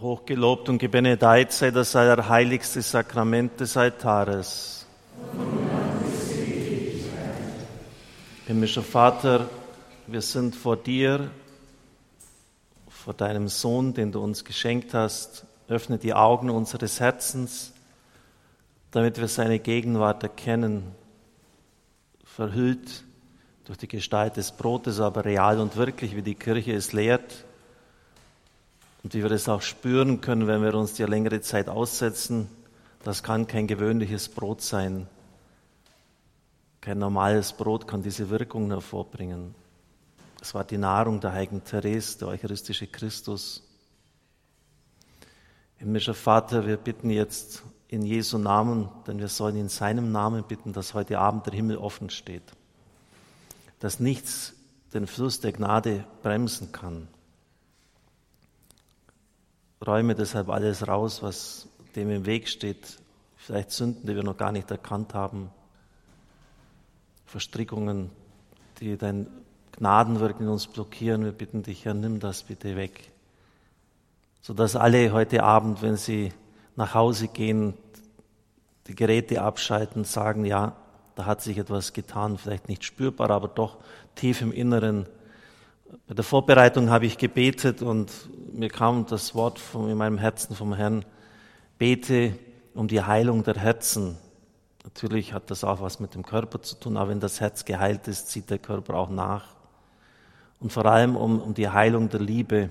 Hochgelobt 0.00 0.70
und 0.70 0.78
gebenedeit 0.78 1.52
sei 1.52 1.70
das 1.70 1.94
allerheiligste 1.94 2.80
Sakrament 2.80 3.60
des 3.60 3.76
Altares. 3.76 4.86
Himmlischer 8.46 8.82
Vater, 8.82 9.50
wir 10.06 10.22
sind 10.22 10.56
vor 10.56 10.78
dir, 10.78 11.30
vor 12.88 13.12
deinem 13.12 13.48
Sohn, 13.48 13.92
den 13.92 14.10
du 14.10 14.22
uns 14.22 14.46
geschenkt 14.46 14.94
hast. 14.94 15.44
Öffne 15.68 15.98
die 15.98 16.14
Augen 16.14 16.48
unseres 16.48 16.98
Herzens, 16.98 17.74
damit 18.92 19.20
wir 19.20 19.28
seine 19.28 19.58
Gegenwart 19.58 20.22
erkennen, 20.22 20.94
verhüllt 22.24 23.04
durch 23.66 23.76
die 23.76 23.88
Gestalt 23.88 24.38
des 24.38 24.52
Brotes, 24.52 24.98
aber 24.98 25.26
real 25.26 25.60
und 25.60 25.76
wirklich, 25.76 26.16
wie 26.16 26.22
die 26.22 26.36
Kirche 26.36 26.72
es 26.72 26.94
lehrt 26.94 27.44
und 29.02 29.14
wie 29.14 29.22
wir 29.22 29.28
das 29.28 29.48
auch 29.48 29.62
spüren 29.62 30.20
können, 30.20 30.46
wenn 30.46 30.62
wir 30.62 30.74
uns 30.74 30.94
die 30.94 31.04
längere 31.04 31.40
Zeit 31.40 31.68
aussetzen. 31.68 32.48
Das 33.02 33.22
kann 33.22 33.46
kein 33.46 33.66
gewöhnliches 33.66 34.28
Brot 34.28 34.60
sein. 34.60 35.06
Kein 36.80 36.98
normales 36.98 37.52
Brot 37.52 37.86
kann 37.86 38.02
diese 38.02 38.28
Wirkung 38.30 38.70
hervorbringen. 38.70 39.54
Es 40.40 40.54
war 40.54 40.64
die 40.64 40.78
Nahrung 40.78 41.20
der 41.20 41.32
heiligen 41.32 41.62
Therese, 41.64 42.18
der 42.18 42.28
eucharistische 42.28 42.86
Christus. 42.86 43.62
Himmlischer 45.76 46.14
Vater, 46.14 46.66
wir 46.66 46.76
bitten 46.76 47.10
jetzt 47.10 47.62
in 47.88 48.02
Jesu 48.02 48.38
Namen, 48.38 48.88
denn 49.06 49.18
wir 49.18 49.28
sollen 49.28 49.56
in 49.56 49.68
seinem 49.68 50.12
Namen 50.12 50.44
bitten, 50.44 50.72
dass 50.72 50.94
heute 50.94 51.18
Abend 51.18 51.46
der 51.46 51.54
Himmel 51.54 51.76
offen 51.76 52.10
steht, 52.10 52.42
dass 53.78 53.98
nichts 53.98 54.54
den 54.94 55.06
Fluss 55.06 55.40
der 55.40 55.52
Gnade 55.52 56.04
bremsen 56.22 56.72
kann. 56.72 57.08
Räume 59.86 60.14
deshalb 60.14 60.50
alles 60.50 60.86
raus, 60.86 61.22
was 61.22 61.66
dem 61.96 62.10
im 62.10 62.26
Weg 62.26 62.48
steht, 62.48 62.98
vielleicht 63.36 63.70
Sünden, 63.70 64.06
die 64.06 64.14
wir 64.14 64.22
noch 64.22 64.36
gar 64.36 64.52
nicht 64.52 64.70
erkannt 64.70 65.14
haben, 65.14 65.50
Verstrickungen, 67.24 68.10
die 68.80 68.98
dein 68.98 69.26
Gnadenwirken 69.72 70.46
in 70.46 70.52
uns 70.52 70.66
blockieren. 70.66 71.24
Wir 71.24 71.32
bitten 71.32 71.62
dich, 71.62 71.86
Herr, 71.86 71.94
nimm 71.94 72.20
das 72.20 72.42
bitte 72.42 72.76
weg. 72.76 73.10
Sodass 74.42 74.76
alle 74.76 75.12
heute 75.12 75.42
Abend, 75.42 75.80
wenn 75.80 75.96
sie 75.96 76.32
nach 76.76 76.92
Hause 76.92 77.28
gehen, 77.28 77.72
die 78.86 78.94
Geräte 78.94 79.40
abschalten, 79.40 80.04
sagen, 80.04 80.44
ja, 80.44 80.76
da 81.14 81.24
hat 81.24 81.40
sich 81.40 81.56
etwas 81.56 81.94
getan, 81.94 82.36
vielleicht 82.36 82.68
nicht 82.68 82.84
spürbar, 82.84 83.30
aber 83.30 83.48
doch 83.48 83.78
tief 84.14 84.42
im 84.42 84.52
Inneren. 84.52 85.06
Bei 86.06 86.14
der 86.14 86.22
Vorbereitung 86.22 86.88
habe 86.90 87.06
ich 87.06 87.18
gebetet 87.18 87.82
und 87.82 88.12
mir 88.52 88.68
kam 88.68 89.06
das 89.06 89.34
Wort 89.34 89.58
von, 89.58 89.90
in 89.90 89.98
meinem 89.98 90.18
Herzen 90.18 90.54
vom 90.54 90.72
Herrn, 90.72 91.04
bete 91.78 92.38
um 92.74 92.86
die 92.86 93.02
Heilung 93.02 93.42
der 93.42 93.56
Herzen. 93.56 94.16
Natürlich 94.84 95.32
hat 95.32 95.50
das 95.50 95.64
auch 95.64 95.80
was 95.80 95.98
mit 95.98 96.14
dem 96.14 96.24
Körper 96.24 96.62
zu 96.62 96.76
tun, 96.76 96.96
aber 96.96 97.10
wenn 97.10 97.18
das 97.18 97.40
Herz 97.40 97.64
geheilt 97.64 98.06
ist, 98.06 98.28
zieht 98.28 98.50
der 98.50 98.60
Körper 98.60 98.94
auch 98.94 99.10
nach 99.10 99.56
und 100.60 100.72
vor 100.72 100.86
allem 100.86 101.16
um, 101.16 101.40
um 101.40 101.54
die 101.54 101.68
Heilung 101.68 102.08
der 102.08 102.20
Liebe. 102.20 102.70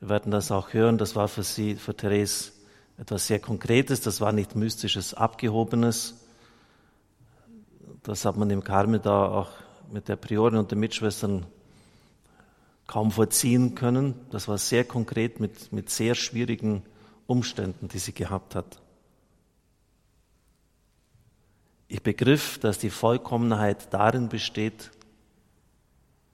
Wir 0.00 0.08
werden 0.08 0.32
das 0.32 0.50
auch 0.50 0.72
hören, 0.72 0.98
das 0.98 1.14
war 1.14 1.28
für 1.28 1.44
sie, 1.44 1.76
für 1.76 1.94
Therese, 1.94 2.50
etwas 2.98 3.28
sehr 3.28 3.38
Konkretes, 3.38 4.00
das 4.00 4.20
war 4.20 4.32
nicht 4.32 4.56
mystisches, 4.56 5.14
abgehobenes. 5.14 6.16
Das 8.02 8.24
hat 8.24 8.36
man 8.36 8.50
im 8.50 8.64
Karmel 8.64 8.98
da 8.98 9.26
auch 9.26 9.50
mit 9.92 10.08
der 10.08 10.16
Priorin 10.16 10.56
und 10.56 10.72
den 10.72 10.80
Mitschwestern 10.80 11.46
kaum 12.90 13.12
vollziehen 13.12 13.76
können. 13.76 14.16
Das 14.32 14.48
war 14.48 14.58
sehr 14.58 14.82
konkret 14.82 15.38
mit, 15.38 15.70
mit 15.70 15.90
sehr 15.90 16.16
schwierigen 16.16 16.82
Umständen, 17.28 17.86
die 17.86 18.00
sie 18.00 18.12
gehabt 18.12 18.56
hat. 18.56 18.82
Ich 21.86 22.02
begriff, 22.02 22.58
dass 22.58 22.78
die 22.78 22.90
Vollkommenheit 22.90 23.94
darin 23.94 24.28
besteht, 24.28 24.90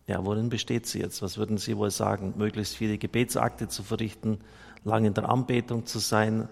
ja, 0.07 0.25
worin 0.25 0.49
besteht 0.49 0.87
sie 0.87 1.01
jetzt? 1.01 1.21
Was 1.21 1.37
würden 1.37 1.59
Sie 1.59 1.77
wohl 1.77 1.91
sagen? 1.91 2.33
Möglichst 2.39 2.75
viele 2.75 2.97
Gebetsakte 2.97 3.69
zu 3.69 3.83
verrichten, 3.83 4.39
lang 4.83 5.05
in 5.05 5.13
der 5.13 5.29
Anbetung 5.29 5.85
zu 5.85 5.99
sein. 5.99 6.49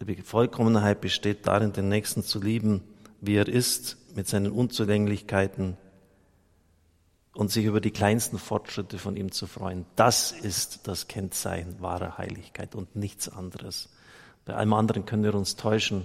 Die 0.00 0.22
Vollkommenheit 0.22 1.02
besteht 1.02 1.46
darin, 1.46 1.74
den 1.74 1.90
Nächsten 1.90 2.22
zu 2.22 2.40
lieben, 2.40 2.82
wie 3.20 3.34
er 3.34 3.46
ist, 3.48 3.98
mit 4.16 4.26
seinen 4.26 4.52
Unzulänglichkeiten 4.52 5.76
und 7.34 7.50
sich 7.50 7.64
über 7.64 7.80
die 7.80 7.90
kleinsten 7.90 8.38
Fortschritte 8.38 8.98
von 8.98 9.16
ihm 9.16 9.32
zu 9.32 9.46
freuen. 9.46 9.86
Das 9.96 10.32
ist 10.32 10.86
das 10.86 11.08
Kennzeichen 11.08 11.80
wahrer 11.80 12.18
Heiligkeit 12.18 12.74
und 12.74 12.94
nichts 12.94 13.28
anderes. 13.28 13.88
Bei 14.44 14.54
allem 14.54 14.72
anderen 14.74 15.06
können 15.06 15.24
wir 15.24 15.34
uns 15.34 15.56
täuschen. 15.56 16.04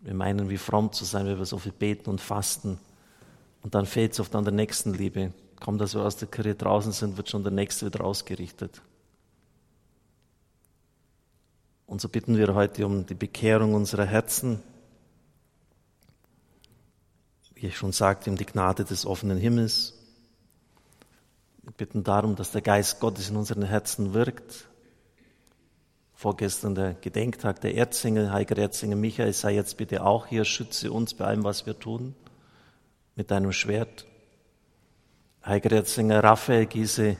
Wir 0.00 0.14
meinen, 0.14 0.48
wie 0.48 0.56
fromm 0.56 0.92
zu 0.92 1.04
sein, 1.04 1.26
wenn 1.26 1.38
wir 1.38 1.44
so 1.44 1.58
viel 1.58 1.72
beten 1.72 2.10
und 2.10 2.20
fasten. 2.20 2.78
Und 3.62 3.74
dann 3.74 3.86
fehlt 3.86 4.12
es 4.12 4.20
oft 4.20 4.34
an 4.34 4.44
der 4.44 4.54
Nächstenliebe. 4.54 5.32
Kaum, 5.60 5.76
dass 5.76 5.94
wir 5.94 6.02
aus 6.02 6.16
der 6.16 6.28
Kirche 6.28 6.54
draußen 6.54 6.92
sind, 6.92 7.16
wird 7.18 7.28
schon 7.28 7.42
der 7.42 7.52
Nächste 7.52 7.86
wieder 7.86 8.02
ausgerichtet. 8.02 8.80
Und 11.86 12.00
so 12.00 12.08
bitten 12.08 12.38
wir 12.38 12.54
heute 12.54 12.86
um 12.86 13.04
die 13.04 13.14
Bekehrung 13.14 13.74
unserer 13.74 14.06
Herzen. 14.06 14.62
Wie 17.54 17.66
ich 17.66 17.76
schon 17.76 17.92
sagte, 17.92 18.30
um 18.30 18.36
die 18.36 18.46
Gnade 18.46 18.84
des 18.84 19.04
offenen 19.04 19.36
Himmels. 19.36 19.99
Wir 21.70 21.86
bitten 21.86 22.02
darum, 22.02 22.34
dass 22.34 22.50
der 22.50 22.62
Geist 22.62 22.98
Gottes 22.98 23.30
in 23.30 23.36
unseren 23.36 23.62
Herzen 23.62 24.12
wirkt. 24.12 24.66
Vorgestern 26.14 26.74
der 26.74 26.94
Gedenktag 26.94 27.60
der 27.60 27.76
Erzengel, 27.76 28.32
heiliger 28.32 28.58
Erzengel 28.58 28.98
Michael 28.98 29.32
sei 29.32 29.54
jetzt 29.54 29.76
bitte 29.76 30.04
auch 30.04 30.26
hier, 30.26 30.44
schütze 30.44 30.90
uns 30.90 31.14
bei 31.14 31.26
allem, 31.26 31.44
was 31.44 31.66
wir 31.66 31.78
tun 31.78 32.16
mit 33.14 33.30
deinem 33.30 33.52
Schwert. 33.52 34.08
Heiliger 35.46 35.76
Erzengel 35.76 36.18
Raphael, 36.18 36.66
gieße 36.66 37.16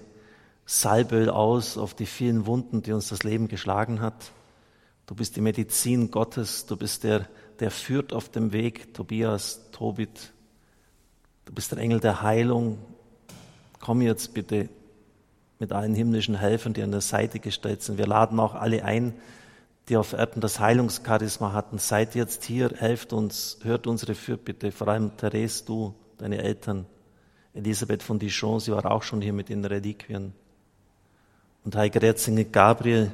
Salböl 0.67 1.31
aus 1.31 1.79
auf 1.79 1.95
die 1.95 2.07
vielen 2.07 2.45
Wunden, 2.45 2.83
die 2.83 2.91
uns 2.91 3.09
das 3.09 3.23
Leben 3.23 3.47
geschlagen 3.47 4.01
hat. 4.01 4.33
Du 5.07 5.15
bist 5.15 5.37
die 5.37 5.43
Medizin 5.43 6.11
Gottes, 6.11 6.67
du 6.67 6.77
bist 6.77 7.05
der, 7.05 7.29
der 7.61 7.71
führt 7.71 8.13
auf 8.13 8.29
dem 8.29 8.51
Weg, 8.51 8.95
Tobias, 8.95 9.71
Tobit. 9.71 10.33
Du 11.45 11.53
bist 11.53 11.71
der 11.71 11.79
Engel 11.79 12.01
der 12.01 12.23
Heilung. 12.23 12.79
Komm 13.81 14.03
jetzt 14.03 14.35
bitte 14.35 14.69
mit 15.59 15.73
allen 15.73 15.95
himmlischen 15.95 16.37
Helfern, 16.37 16.75
die 16.75 16.83
an 16.83 16.93
der 16.93 17.01
Seite 17.01 17.41
gestellt 17.41 17.83
sind. 17.83 17.99
Wir 17.99 18.07
laden 18.07 18.39
auch 18.39 18.55
alle 18.55 18.85
ein, 18.85 19.15
die 19.89 19.97
auf 19.97 20.13
Erden 20.13 20.41
das 20.41 20.61
Heilungscharisma 20.61 21.53
hatten, 21.53 21.79
seid 21.79 22.15
jetzt 22.15 22.45
hier, 22.45 22.71
helft 22.77 23.13
uns, 23.13 23.59
hört 23.63 23.87
unsere 23.87 24.15
Fürbitte, 24.15 24.71
vor 24.71 24.89
allem 24.89 25.17
Therese, 25.17 25.65
du, 25.65 25.95
deine 26.19 26.39
Eltern, 26.43 26.87
Elisabeth 27.55 28.03
von 28.03 28.19
Dijon, 28.19 28.61
sie 28.61 28.71
war 28.71 28.89
auch 28.91 29.03
schon 29.03 29.21
hier 29.21 29.33
mit 29.33 29.49
den 29.49 29.65
Reliquien. 29.65 30.33
Und 31.65 31.75
Heiliger 31.75 32.03
Erzengel 32.03 32.45
Gabriel, 32.45 33.11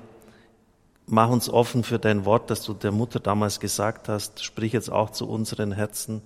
mach 1.06 1.30
uns 1.30 1.48
offen 1.48 1.82
für 1.82 1.98
dein 1.98 2.24
Wort, 2.26 2.50
das 2.50 2.62
du 2.62 2.74
der 2.74 2.92
Mutter 2.92 3.20
damals 3.20 3.58
gesagt 3.58 4.08
hast, 4.08 4.44
sprich 4.44 4.72
jetzt 4.72 4.90
auch 4.92 5.10
zu 5.10 5.26
unseren 5.28 5.72
Herzen. 5.72 6.20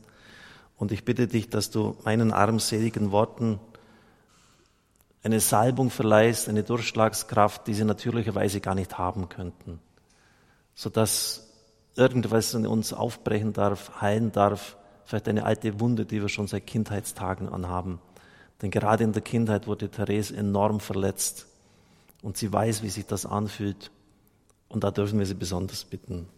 Und 0.76 0.90
ich 0.90 1.04
bitte 1.04 1.28
dich, 1.28 1.48
dass 1.48 1.70
du 1.70 1.96
meinen 2.04 2.32
armseligen 2.32 3.12
Worten 3.12 3.60
eine 5.22 5.40
Salbung 5.40 5.90
verleihst, 5.90 6.48
eine 6.48 6.62
Durchschlagskraft, 6.62 7.66
die 7.66 7.74
sie 7.74 7.84
natürlicherweise 7.84 8.60
gar 8.60 8.74
nicht 8.74 8.98
haben 8.98 9.28
könnten 9.28 9.80
sodass 10.80 11.46
irgendwas 11.94 12.54
in 12.54 12.66
uns 12.66 12.94
aufbrechen 12.94 13.52
darf, 13.52 14.00
heilen 14.00 14.32
darf, 14.32 14.78
vielleicht 15.04 15.28
eine 15.28 15.44
alte 15.44 15.78
Wunde, 15.78 16.06
die 16.06 16.22
wir 16.22 16.30
schon 16.30 16.46
seit 16.46 16.66
Kindheitstagen 16.66 17.50
anhaben. 17.50 18.00
Denn 18.62 18.70
gerade 18.70 19.04
in 19.04 19.12
der 19.12 19.20
Kindheit 19.20 19.66
wurde 19.66 19.90
Therese 19.90 20.34
enorm 20.34 20.80
verletzt 20.80 21.46
und 22.22 22.38
sie 22.38 22.50
weiß, 22.50 22.82
wie 22.82 22.88
sich 22.88 23.04
das 23.04 23.26
anfühlt 23.26 23.90
und 24.68 24.82
da 24.82 24.90
dürfen 24.90 25.18
wir 25.18 25.26
sie 25.26 25.34
besonders 25.34 25.84
bitten. 25.84 26.28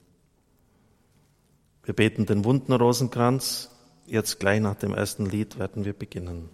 Wir 1.85 1.95
beten 1.95 2.27
den 2.27 2.45
wunden 2.45 2.73
Rosenkranz. 2.73 3.71
Jetzt 4.07 4.41
gleich 4.41 4.61
nach 4.61 4.75
dem 4.75 4.93
ersten 4.93 5.27
Lied 5.27 5.59
werden 5.59 5.85
wir 5.85 5.93
beginnen. 5.93 6.49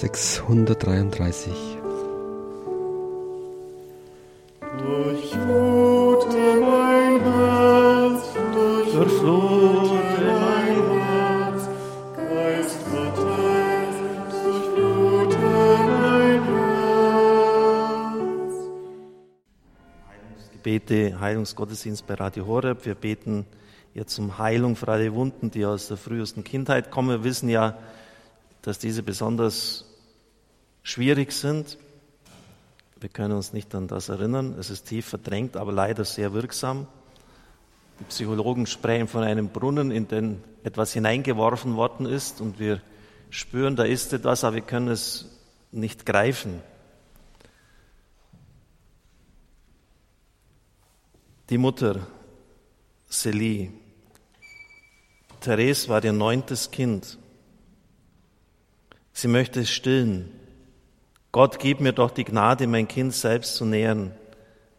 633 0.00 1.52
Durchflute 4.78 6.60
mein 6.60 7.20
Herz, 7.20 8.22
durchflute 8.92 10.36
mein 10.40 10.76
Herz, 11.02 11.68
Geist 12.14 12.78
Gottes, 12.92 13.96
durchflute 14.44 15.36
mein 15.36 16.44
Herz. 16.44 18.54
Gebete, 20.52 21.18
Heilungsgottesdienst 21.18 22.06
bei 22.06 22.14
Radio 22.14 22.46
Horeb. 22.46 22.86
Wir 22.86 22.94
beten 22.94 23.46
jetzt 23.94 24.16
um 24.20 24.38
Heilung 24.38 24.76
für 24.76 24.86
alle 24.86 25.12
Wunden, 25.12 25.50
die 25.50 25.66
aus 25.66 25.88
der 25.88 25.96
frühesten 25.96 26.44
Kindheit 26.44 26.92
kommen. 26.92 27.08
Wir 27.08 27.24
wissen 27.24 27.48
ja, 27.48 27.76
dass 28.62 28.78
diese 28.78 29.02
besonders 29.02 29.87
schwierig 30.88 31.32
sind. 31.32 31.76
Wir 32.98 33.10
können 33.10 33.34
uns 33.34 33.52
nicht 33.52 33.74
an 33.74 33.88
das 33.88 34.08
erinnern. 34.08 34.56
Es 34.58 34.70
ist 34.70 34.86
tief 34.86 35.06
verdrängt, 35.06 35.56
aber 35.58 35.70
leider 35.70 36.04
sehr 36.06 36.32
wirksam. 36.32 36.86
Die 38.00 38.04
Psychologen 38.04 38.66
sprechen 38.66 39.06
von 39.06 39.22
einem 39.22 39.50
Brunnen, 39.50 39.90
in 39.90 40.08
den 40.08 40.42
etwas 40.64 40.94
hineingeworfen 40.94 41.76
worden 41.76 42.06
ist 42.06 42.40
und 42.40 42.58
wir 42.58 42.80
spüren, 43.28 43.76
da 43.76 43.84
ist 43.84 44.14
etwas, 44.14 44.44
aber 44.44 44.56
wir 44.56 44.62
können 44.62 44.88
es 44.88 45.26
nicht 45.72 46.06
greifen. 46.06 46.62
Die 51.50 51.58
Mutter, 51.58 52.06
Celie, 53.10 53.72
Therese 55.40 55.88
war 55.88 56.02
ihr 56.02 56.14
neuntes 56.14 56.70
Kind. 56.70 57.18
Sie 59.12 59.28
möchte 59.28 59.60
es 59.60 59.70
stillen. 59.70 60.37
Gott, 61.30 61.58
gib 61.58 61.80
mir 61.80 61.92
doch 61.92 62.10
die 62.10 62.24
Gnade, 62.24 62.66
mein 62.66 62.88
Kind 62.88 63.14
selbst 63.14 63.56
zu 63.56 63.66
nähren. 63.66 64.12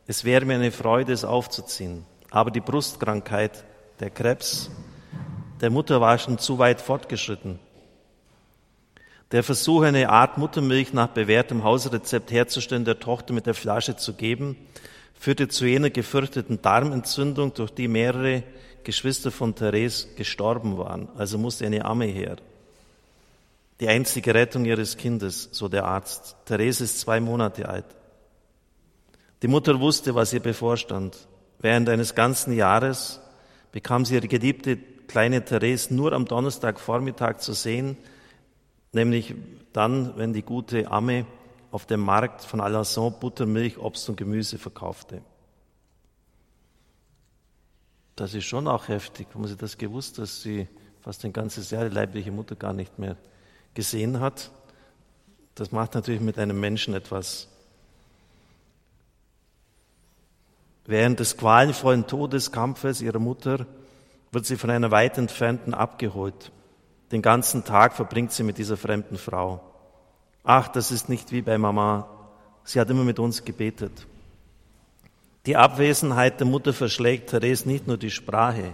Es 0.08 0.26
wäre 0.26 0.46
mir 0.46 0.56
eine 0.56 0.72
Freude, 0.72 1.14
es 1.14 1.24
aufzuziehen. 1.24 2.06
Aber 2.32 2.50
die 2.50 2.60
Brustkrankheit, 2.60 3.64
der 4.00 4.10
Krebs, 4.10 4.72
der 5.62 5.70
Mutter 5.70 6.02
war 6.02 6.18
schon 6.18 6.40
zu 6.40 6.58
weit 6.58 6.82
fortgeschritten. 6.82 7.60
Der 9.32 9.44
Versuch, 9.44 9.84
eine 9.84 10.10
Art 10.10 10.40
Muttermilch 10.40 10.92
nach 10.92 11.10
bewährtem 11.10 11.64
Hausrezept 11.64 12.32
herzustellen, 12.32 12.84
der 12.84 13.00
Tochter 13.00 13.34
mit 13.34 13.46
der 13.46 13.54
Flasche 13.54 13.96
zu 13.96 14.14
geben, 14.14 14.58
führte 15.14 15.50
zu 15.50 15.68
jener 15.68 15.92
gefürchteten 15.92 16.64
Darmentzündung, 16.64 17.54
durch 17.54 17.72
die 17.72 17.88
mehrere 17.88 18.42
Geschwister 18.84 19.30
von 19.30 19.54
Therese 19.54 20.08
gestorben 20.16 20.80
waren. 20.80 21.10
Also 21.16 21.38
musste 21.38 21.68
eine 21.68 21.86
Amme 21.86 22.06
her. 22.06 22.38
Die 23.80 23.88
einzige 23.88 24.34
Rettung 24.34 24.66
ihres 24.66 24.98
Kindes, 24.98 25.50
so 25.52 25.70
der 25.70 25.86
Arzt. 25.86 26.36
Therese 26.46 26.84
ist 26.84 27.00
zwei 27.00 27.20
Monate 27.20 27.70
alt. 27.70 27.86
Die 29.42 29.48
Mutter 29.48 29.80
wusste, 29.80 30.16
was 30.16 30.34
ihr 30.34 30.42
bevorstand. 30.42 31.28
Während 31.60 31.88
eines 31.88 32.14
ganzen 32.14 32.54
Jahres 32.54 33.22
bekam 33.72 34.04
sie 34.04 34.16
ihre 34.16 34.28
geliebte 34.28 34.78
kleine 35.08 35.44
Therese 35.46 35.94
nur 35.94 36.12
am 36.12 36.26
Donnerstagvormittag 36.26 37.38
zu 37.38 37.54
sehen, 37.54 37.98
nämlich 38.92 39.34
dann, 39.72 40.18
wenn 40.18 40.34
die 40.34 40.44
gute 40.44 40.92
Amme 40.92 41.26
auf 41.72 41.86
dem 41.86 42.02
Markt 42.02 42.44
von 42.44 42.60
Alençon 42.60 43.12
Butter, 43.20 43.46
Milch, 43.46 43.78
Obst 43.78 44.10
und 44.10 44.18
Gemüse 44.18 44.58
verkaufte. 44.58 45.22
Das 48.16 48.34
ist 48.34 48.46
schon 48.46 48.68
auch 48.68 48.90
heftig. 48.90 49.28
Haben 49.34 49.48
Sie 49.48 49.56
das 49.56 49.78
gewusst, 49.78 50.18
dass 50.18 50.42
sie 50.42 50.68
fast 51.00 51.24
ein 51.24 51.32
ganzes 51.32 51.72
Jahr 51.72 51.88
die 51.88 51.96
leibliche 51.96 52.32
Mutter 52.32 52.56
gar 52.56 52.74
nicht 52.74 53.00
mehr 53.00 53.16
gesehen 53.80 54.20
hat? 54.20 54.52
Das 55.56 55.72
macht 55.72 55.96
natürlich 55.96 56.20
mit 56.20 56.38
einem 56.38 56.60
Menschen 56.60 56.94
etwas. 56.94 57.48
Während 60.86 61.22
des 61.22 61.38
qualvollen 61.38 62.06
Todeskampfes 62.06 63.00
ihrer 63.00 63.20
Mutter 63.20 63.66
wird 64.34 64.46
sie 64.46 64.58
von 64.58 64.70
einer 64.70 64.92
weit 64.92 65.18
entfernten 65.18 65.74
abgeholt. 65.74 66.52
Den 67.14 67.22
ganzen 67.22 67.64
Tag 67.64 67.94
verbringt 67.94 68.34
sie 68.34 68.44
mit 68.44 68.58
dieser 68.58 68.76
fremden 68.76 69.18
Frau. 69.18 69.62
Ach, 70.44 70.68
das 70.68 70.92
ist 70.92 71.08
nicht 71.08 71.32
wie 71.32 71.42
bei 71.42 71.58
Mama. 71.58 72.10
Sie 72.66 72.82
hat 72.82 72.90
immer 72.90 73.06
mit 73.06 73.18
uns 73.18 73.46
gebetet. 73.46 74.08
Die 75.46 75.56
Abwesenheit 75.56 76.42
der 76.42 76.48
Mutter 76.48 76.74
verschlägt 76.74 77.30
Therese 77.30 77.66
nicht 77.66 77.88
nur 77.88 77.98
die 77.98 78.12
Sprache, 78.12 78.74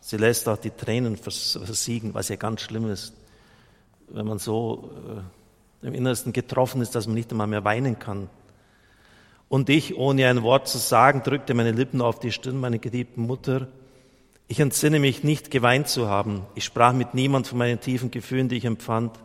sie 0.00 0.16
lässt 0.16 0.48
auch 0.48 0.56
die 0.56 0.70
Tränen 0.70 1.18
versiegen, 1.18 2.14
was 2.14 2.30
ja 2.30 2.36
ganz 2.36 2.62
schlimm 2.62 2.90
ist, 2.90 3.12
wenn 4.10 4.26
man 4.26 4.38
so 4.38 4.90
äh, 5.82 5.86
im 5.86 5.94
Innersten 5.94 6.32
getroffen 6.32 6.82
ist, 6.82 6.94
dass 6.94 7.06
man 7.06 7.14
nicht 7.14 7.30
einmal 7.30 7.46
mehr 7.46 7.64
weinen 7.64 7.98
kann. 7.98 8.28
Und 9.48 9.70
ich, 9.70 9.96
ohne 9.96 10.28
ein 10.28 10.42
Wort 10.42 10.68
zu 10.68 10.78
sagen, 10.78 11.22
drückte 11.22 11.54
meine 11.54 11.72
Lippen 11.72 12.00
auf 12.00 12.20
die 12.20 12.32
Stirn 12.32 12.60
meiner 12.60 12.78
geliebten 12.78 13.22
Mutter. 13.22 13.68
Ich 14.46 14.60
entsinne 14.60 14.98
mich 14.98 15.24
nicht, 15.24 15.50
geweint 15.50 15.88
zu 15.88 16.08
haben. 16.08 16.42
Ich 16.54 16.64
sprach 16.64 16.92
mit 16.92 17.14
niemand 17.14 17.46
von 17.46 17.58
meinen 17.58 17.80
tiefen 17.80 18.10
Gefühlen, 18.10 18.48
die 18.48 18.56
ich 18.56 18.64
empfand. 18.64 19.18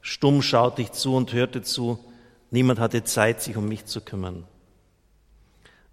Stumm 0.00 0.42
schaute 0.42 0.82
ich 0.82 0.92
zu 0.92 1.14
und 1.14 1.32
hörte 1.32 1.62
zu. 1.62 1.98
Niemand 2.50 2.80
hatte 2.80 3.04
Zeit, 3.04 3.42
sich 3.42 3.56
um 3.56 3.68
mich 3.68 3.84
zu 3.84 4.00
kümmern. 4.00 4.44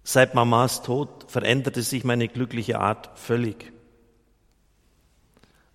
Seit 0.02 0.34
Mamas 0.34 0.82
Tod 0.82 1.26
veränderte 1.28 1.82
sich 1.82 2.02
meine 2.02 2.28
glückliche 2.28 2.80
Art 2.80 3.10
völlig. 3.14 3.72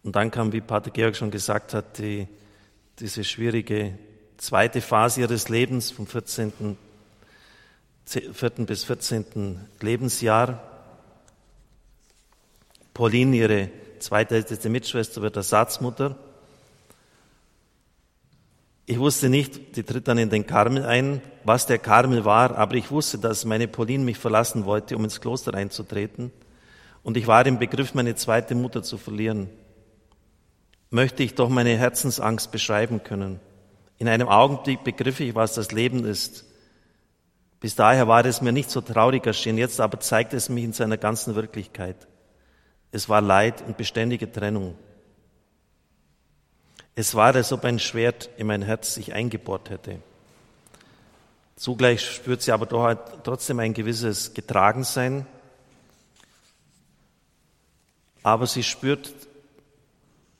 Und 0.03 0.15
dann 0.15 0.31
kam, 0.31 0.51
wie 0.51 0.59
Pater 0.59 0.91
Georg 0.91 1.15
schon 1.15 1.31
gesagt 1.31 1.73
hat, 1.73 1.99
die, 1.99 2.27
diese 3.03 3.25
schwierige 3.25 3.99
zweite 4.37 4.79
Phase 4.79 5.19
ihres 5.19 5.49
Lebens 5.49 5.91
vom 5.91 6.07
14. 6.07 6.77
4. 8.05 8.49
bis 8.65 8.85
14. 8.85 9.59
Lebensjahr. 9.81 10.63
Pauline, 12.93 13.35
ihre 13.35 13.69
zweitälteste 13.99 14.69
Mitschwester, 14.69 15.21
wird 15.21 15.35
Ersatzmutter. 15.35 16.17
Ich 18.85 18.99
wusste 18.99 19.27
nicht, 19.27 19.75
die 19.75 19.83
tritt 19.83 20.07
dann 20.07 20.17
in 20.17 20.29
den 20.29 20.47
Karmel 20.47 20.85
ein, 20.85 21.21
was 21.43 21.65
der 21.65 21.79
Karmel 21.79 22.23
war, 22.23 22.57
aber 22.57 22.75
ich 22.75 22.89
wusste, 22.89 23.17
dass 23.17 23.43
meine 23.43 23.67
Pauline 23.67 24.05
mich 24.05 24.17
verlassen 24.17 24.63
wollte, 24.63 24.95
um 24.95 25.03
ins 25.03 25.19
Kloster 25.19 25.53
einzutreten. 25.53 26.31
Und 27.03 27.17
ich 27.17 27.27
war 27.27 27.45
im 27.47 27.59
Begriff, 27.59 27.95
meine 27.95 28.15
zweite 28.15 28.55
Mutter 28.55 28.81
zu 28.81 28.97
verlieren. 28.97 29.49
Möchte 30.93 31.23
ich 31.23 31.33
doch 31.33 31.49
meine 31.49 31.75
Herzensangst 31.75 32.51
beschreiben 32.51 33.03
können. 33.03 33.39
In 33.97 34.07
einem 34.07 34.29
Augenblick 34.29 34.83
begriff 34.83 35.19
ich, 35.21 35.33
was 35.33 35.55
das 35.55 35.71
Leben 35.71 36.05
ist. 36.05 36.45
Bis 37.59 37.73
daher 37.73 38.07
war 38.07 38.23
es 38.25 38.41
mir 38.41 38.51
nicht 38.51 38.69
so 38.69 38.79
traurig 38.79 39.25
erschienen, 39.25 39.57
jetzt 39.57 39.81
aber 39.81 39.99
zeigt 39.99 40.35
es 40.35 40.49
mich 40.49 40.63
in 40.63 40.71
seiner 40.71 40.97
ganzen 40.97 41.33
Wirklichkeit. 41.33 41.95
Es 42.91 43.09
war 43.09 43.21
Leid 43.21 43.63
und 43.65 43.75
beständige 43.75 44.31
Trennung. 44.31 44.75
Es 46.93 47.15
war, 47.15 47.33
als 47.33 47.51
ob 47.51 47.65
ein 47.65 47.79
Schwert 47.79 48.29
in 48.37 48.45
mein 48.45 48.61
Herz 48.61 48.93
sich 48.93 49.13
eingebohrt 49.13 49.71
hätte. 49.71 49.97
Zugleich 51.55 52.01
spürt 52.07 52.43
sie 52.43 52.51
aber 52.51 52.67
doch 52.67 52.83
halt 52.83 52.99
trotzdem 53.23 53.57
ein 53.57 53.73
gewisses 53.73 54.35
Getragensein. 54.35 55.25
Aber 58.21 58.45
sie 58.45 58.61
spürt, 58.61 59.11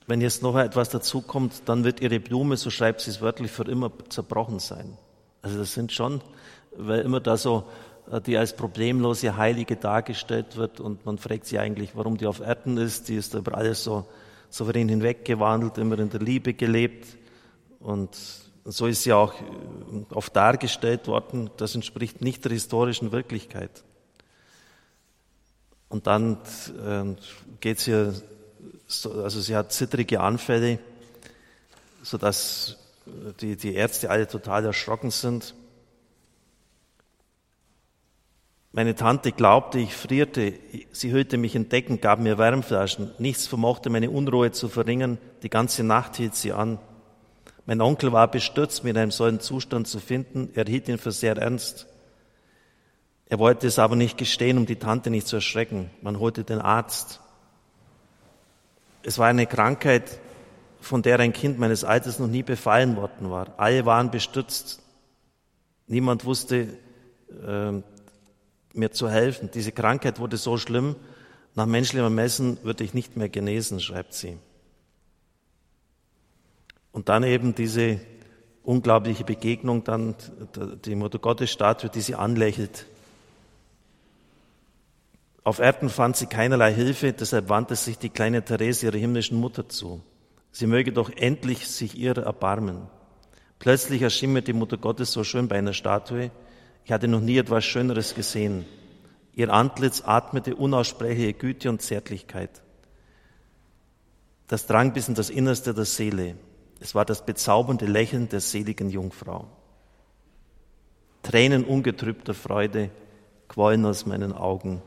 wenn 0.07 0.21
jetzt 0.21 0.43
noch 0.43 0.57
etwas 0.57 0.89
dazukommt, 0.89 1.63
dann 1.65 1.83
wird 1.83 2.01
ihre 2.01 2.19
Blume, 2.19 2.57
so 2.57 2.69
schreibt 2.69 3.01
sie 3.01 3.11
es 3.11 3.21
wörtlich, 3.21 3.51
für 3.51 3.63
immer 3.63 3.91
zerbrochen 4.09 4.59
sein. 4.59 4.97
Also 5.41 5.57
das 5.57 5.73
sind 5.73 5.91
schon 5.91 6.21
weil 6.77 7.01
immer 7.01 7.19
da 7.19 7.37
so 7.37 7.63
äh, 8.11 8.21
die 8.21 8.37
als 8.37 8.55
problemlose 8.55 9.37
Heilige 9.37 9.75
dargestellt 9.75 10.57
wird 10.57 10.79
und 10.79 11.05
man 11.05 11.17
fragt 11.17 11.45
sich 11.45 11.59
eigentlich, 11.59 11.95
warum 11.95 12.17
die 12.17 12.25
auf 12.25 12.39
Erden 12.39 12.77
ist. 12.77 13.09
Die 13.09 13.15
ist 13.15 13.33
über 13.33 13.55
alles 13.57 13.83
so 13.83 14.05
souverän 14.49 14.89
hinweggewandelt, 14.89 15.77
immer 15.77 15.97
in 15.99 16.09
der 16.09 16.19
Liebe 16.19 16.53
gelebt 16.53 17.17
und 17.79 18.09
so 18.65 18.87
ist 18.87 19.03
sie 19.03 19.13
auch 19.13 19.33
äh, 19.33 20.13
oft 20.13 20.35
dargestellt 20.35 21.07
worden. 21.07 21.49
Das 21.57 21.75
entspricht 21.75 22.21
nicht 22.21 22.45
der 22.45 22.53
historischen 22.53 23.11
Wirklichkeit. 23.11 23.83
Und 25.89 26.07
dann 26.07 26.37
äh, 26.85 27.15
geht 27.59 27.77
es 27.77 27.85
so, 27.85 28.13
also 29.05 29.41
sie 29.41 29.55
hat 29.55 29.71
zittrige 29.71 30.19
Anfälle, 30.19 30.79
sodass 32.01 32.77
die, 33.41 33.55
die 33.55 33.73
Ärzte 33.75 34.09
alle 34.09 34.27
total 34.27 34.65
erschrocken 34.65 35.11
sind. 35.11 35.55
Meine 38.71 38.95
Tante 38.95 39.31
glaubte, 39.31 39.77
ich 39.77 39.93
frierte. 39.93 40.53
Sie 40.91 41.11
hüllte 41.11 41.37
mich 41.37 41.53
in 41.53 41.69
Decken, 41.69 42.01
gab 42.01 42.19
mir 42.19 42.39
Wärmflaschen. 42.39 43.11
Nichts 43.19 43.45
vermochte 43.45 43.91
meine 43.91 44.09
Unruhe 44.09 44.51
zu 44.51 44.67
verringern. 44.67 45.19
Die 45.43 45.49
ganze 45.49 45.83
Nacht 45.83 46.15
hielt 46.15 46.33
sie 46.33 46.53
an. 46.53 46.79
Mein 47.65 47.81
Onkel 47.81 48.11
war 48.11 48.29
bestürzt, 48.29 48.83
mich 48.83 48.91
in 48.91 48.97
einem 48.97 49.11
solchen 49.11 49.39
Zustand 49.39 49.87
zu 49.87 49.99
finden. 49.99 50.49
Er 50.55 50.65
hielt 50.65 50.87
ihn 50.87 50.97
für 50.97 51.11
sehr 51.11 51.37
ernst. 51.37 51.87
Er 53.27 53.39
wollte 53.39 53.67
es 53.67 53.79
aber 53.79 53.95
nicht 53.95 54.17
gestehen, 54.17 54.57
um 54.57 54.65
die 54.65 54.77
Tante 54.77 55.09
nicht 55.09 55.27
zu 55.27 55.35
erschrecken. 55.35 55.91
Man 56.01 56.19
holte 56.19 56.43
den 56.43 56.59
Arzt. 56.59 57.21
Es 59.03 59.17
war 59.19 59.27
eine 59.27 59.45
Krankheit, 59.45 60.19
von 60.79 61.01
der 61.01 61.19
ein 61.19 61.33
Kind 61.33 61.59
meines 61.59 61.83
Alters 61.83 62.19
noch 62.19 62.27
nie 62.27 62.43
befallen 62.43 62.95
worden 62.95 63.29
war. 63.29 63.53
Alle 63.57 63.85
waren 63.85 64.11
bestürzt. 64.11 64.81
Niemand 65.87 66.25
wusste, 66.25 66.67
äh, 67.45 67.71
mir 68.73 68.91
zu 68.91 69.09
helfen. 69.09 69.49
Diese 69.53 69.71
Krankheit 69.71 70.19
wurde 70.19 70.37
so 70.37 70.57
schlimm, 70.57 70.95
nach 71.55 71.65
menschlichem 71.65 72.05
Ermessen 72.05 72.57
würde 72.63 72.83
ich 72.83 72.93
nicht 72.93 73.15
mehr 73.15 73.29
genesen, 73.29 73.79
schreibt 73.79 74.13
sie. 74.13 74.37
Und 76.91 77.09
dann 77.09 77.23
eben 77.23 77.53
diese 77.53 77.99
unglaubliche 78.63 79.23
Begegnung, 79.23 79.83
dann 79.83 80.15
die 80.85 80.95
Mutter 80.95 81.19
Gottes 81.19 81.51
Statue, 81.51 81.89
die 81.89 82.01
sie 82.01 82.15
anlächelt. 82.15 82.87
Auf 85.43 85.59
Erden 85.59 85.89
fand 85.89 86.15
sie 86.15 86.27
keinerlei 86.27 86.73
Hilfe, 86.73 87.11
deshalb 87.11 87.49
wandte 87.49 87.75
sich 87.75 87.97
die 87.97 88.09
kleine 88.09 88.43
Therese 88.45 88.85
ihrer 88.85 88.97
himmlischen 88.97 89.37
Mutter 89.39 89.67
zu. 89.67 90.01
Sie 90.51 90.67
möge 90.67 90.93
doch 90.93 91.09
endlich 91.09 91.67
sich 91.67 91.97
ihrer 91.97 92.23
erbarmen. 92.23 92.87
Plötzlich 93.59 94.01
erschien 94.01 94.33
mir 94.33 94.41
die 94.41 94.53
Mutter 94.53 94.77
Gottes 94.77 95.11
so 95.11 95.23
schön 95.23 95.47
bei 95.47 95.57
einer 95.57 95.73
Statue. 95.73 96.31
Ich 96.85 96.91
hatte 96.91 97.07
noch 97.07 97.21
nie 97.21 97.37
etwas 97.37 97.65
Schöneres 97.65 98.15
gesehen. 98.15 98.65
Ihr 99.33 99.51
Antlitz 99.51 100.03
atmete 100.05 100.55
unaussprechliche 100.55 101.33
Güte 101.33 101.69
und 101.69 101.81
Zärtlichkeit. 101.81 102.61
Das 104.47 104.67
drang 104.67 104.93
bis 104.93 105.07
in 105.07 105.15
das 105.15 105.29
Innerste 105.29 105.73
der 105.73 105.85
Seele. 105.85 106.35
Es 106.79 106.93
war 106.93 107.05
das 107.05 107.25
bezaubernde 107.25 107.85
Lächeln 107.85 108.29
der 108.29 108.41
seligen 108.41 108.89
Jungfrau. 108.89 109.47
Tränen 111.23 111.63
ungetrübter 111.63 112.33
Freude 112.33 112.91
quollen 113.47 113.85
aus 113.85 114.05
meinen 114.05 114.33
Augen. 114.33 114.81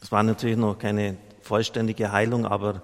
Es 0.00 0.12
war 0.12 0.22
natürlich 0.22 0.56
noch 0.56 0.78
keine 0.78 1.16
vollständige 1.42 2.12
Heilung, 2.12 2.46
aber 2.46 2.82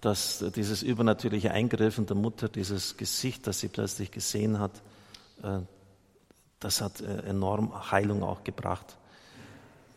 dass 0.00 0.44
dieses 0.54 0.82
übernatürliche 0.82 1.50
Eingreifen 1.50 2.06
der 2.06 2.16
Mutter, 2.16 2.48
dieses 2.48 2.96
Gesicht, 2.96 3.46
das 3.46 3.60
sie 3.60 3.68
plötzlich 3.68 4.10
gesehen 4.10 4.58
hat, 4.58 4.72
äh, 5.42 5.60
das 6.60 6.80
hat 6.80 7.00
äh, 7.00 7.28
enorm 7.28 7.90
Heilung 7.90 8.22
auch 8.22 8.42
gebracht. 8.42 8.96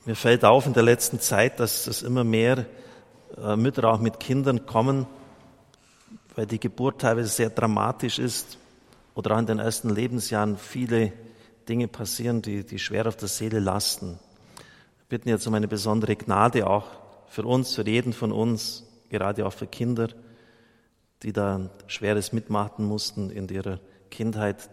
Mir 0.06 0.16
fällt 0.16 0.44
auf 0.46 0.66
in 0.66 0.74
der 0.74 0.84
letzten 0.84 1.20
Zeit, 1.20 1.60
dass 1.60 1.88
es 1.88 2.02
immer 2.02 2.24
mehr 2.24 2.66
äh, 3.38 3.56
Mütter 3.56 3.86
auch 3.86 4.00
mit 4.00 4.20
Kindern 4.20 4.66
kommen, 4.66 5.08
weil 6.36 6.46
die 6.46 6.60
Geburt 6.60 7.02
teilweise 7.02 7.30
sehr 7.30 7.50
dramatisch 7.50 8.20
ist 8.20 8.58
oder 9.16 9.36
auch 9.36 9.40
in 9.40 9.46
den 9.46 9.60
ersten 9.60 9.90
Lebensjahren 9.90 10.58
viele 10.58 11.14
Dinge 11.68 11.88
passieren, 11.88 12.42
die, 12.42 12.66
die 12.66 12.80
schwer 12.80 13.08
auf 13.08 13.16
der 13.16 13.28
Seele 13.28 13.60
lasten. 13.60 14.20
Bitten 15.10 15.30
jetzt 15.30 15.48
um 15.48 15.56
eine 15.56 15.68
besondere 15.68 16.16
Gnade 16.16 16.68
auch 16.68 16.86
für 17.28 17.44
uns, 17.44 17.74
für 17.74 17.88
jeden 17.88 18.14
von 18.14 18.32
uns, 18.32 18.84
gerade 19.10 19.46
auch 19.46 19.54
für 19.54 19.66
Kinder, 19.66 20.10
die 21.24 21.34
da 21.34 21.72
Schweres 21.88 22.32
mitmachen 22.32 22.86
mussten 22.86 23.32
in 23.32 23.50
ihrer 23.50 23.80
Kindheit. 24.12 24.70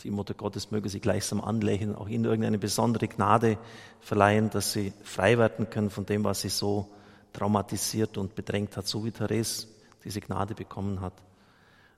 Die 0.00 0.10
Mutter 0.10 0.32
Gottes 0.32 0.70
möge 0.70 0.88
sie 0.88 1.00
gleichsam 1.00 1.42
anlächeln, 1.42 1.94
auch 1.94 2.08
ihnen 2.08 2.24
irgendeine 2.24 2.58
besondere 2.58 3.08
Gnade 3.08 3.58
verleihen, 4.00 4.48
dass 4.48 4.72
sie 4.72 4.94
frei 5.02 5.36
werden 5.36 5.68
können 5.68 5.90
von 5.90 6.06
dem, 6.06 6.24
was 6.24 6.40
sie 6.40 6.48
so 6.48 6.88
traumatisiert 7.34 8.16
und 8.16 8.34
bedrängt 8.34 8.78
hat, 8.78 8.86
so 8.86 9.04
wie 9.04 9.10
Therese 9.10 9.66
diese 10.02 10.20
Gnade 10.20 10.54
bekommen 10.54 11.02
hat, 11.02 11.14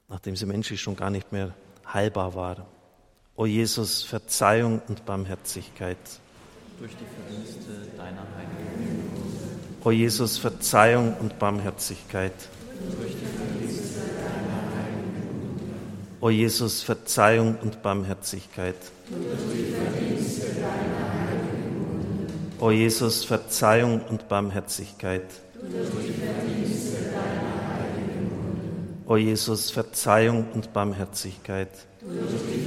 nachdem 0.09 0.35
sie 0.35 0.47
menschlich 0.47 0.81
schon 0.81 0.97
gar 0.97 1.11
nicht 1.11 1.31
mehr 1.31 1.55
heilbar 1.93 2.35
war. 2.35 2.67
O 3.37 3.47
Jesus, 3.47 4.03
Verzeihung 4.03 4.83
und 4.89 5.05
Barmherzigkeit 5.05 5.99
durch 6.79 6.93
die 6.93 7.07
Verdienste 7.07 7.97
deiner 7.97 8.27
Heiligen. 8.37 9.11
O 9.85 9.91
Jesus, 9.91 10.39
Verzeihung 10.39 11.15
und 11.21 11.39
Barmherzigkeit. 11.39 12.33
Durch 13.01 13.13
die 13.13 13.27
Verdienste 13.27 14.01
deiner 14.01 14.63
Heiligen. 14.77 15.61
O 16.21 16.31
Jesus, 16.31 16.83
Verzeihung 16.83 17.57
und 17.63 17.83
Barmherzigkeit. 17.83 18.77
Durch 19.09 19.23
die 19.55 19.73
Verdienste 19.73 20.47
deiner 20.61 21.07
O 22.59 22.71
Jesus, 22.71 23.25
Verzeihung 23.25 24.01
und 24.09 24.29
Barmherzigkeit. 24.29 25.23
O 29.07 29.17
Jesus, 29.17 29.71
Verzeihung 29.71 30.47
und 30.55 30.73
Barmherzigkeit. 30.73 31.69
Durch 32.01 32.43
die 32.51 32.67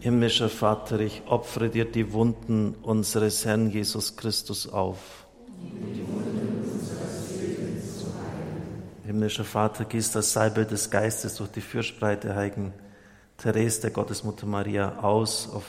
Himmlischer 0.00 0.48
Vater, 0.48 1.00
ich 1.00 1.22
opfere 1.26 1.68
dir 1.68 1.84
die 1.84 2.12
Wunden 2.12 2.74
unseres 2.82 3.44
Herrn 3.44 3.70
Jesus 3.70 4.16
Christus 4.16 4.68
auf. 4.68 5.26
Himmlischer 9.04 9.44
Vater, 9.44 9.84
gieß 9.84 10.12
das 10.12 10.32
Salbe 10.32 10.64
des 10.64 10.90
Geistes 10.90 11.34
durch 11.36 11.50
die 11.50 11.60
Fürspreite 11.60 12.34
Heiligen 12.34 12.72
Therese 13.38 13.80
der 13.80 13.90
Gottesmutter 13.90 14.46
Maria 14.46 14.98
aus 15.00 15.50
auf 15.52 15.64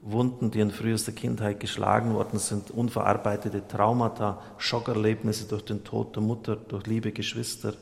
Wunden, 0.00 0.50
die 0.50 0.60
in 0.60 0.70
frühester 0.70 1.12
Kindheit 1.12 1.60
geschlagen 1.60 2.14
worden 2.14 2.38
sind, 2.38 2.70
unverarbeitete 2.70 3.66
Traumata, 3.66 4.42
Schockerlebnisse 4.58 5.46
durch 5.46 5.64
den 5.64 5.84
Tod 5.84 6.14
der 6.16 6.22
Mutter, 6.22 6.56
durch 6.56 6.86
liebe 6.86 7.12
Geschwister. 7.12 7.74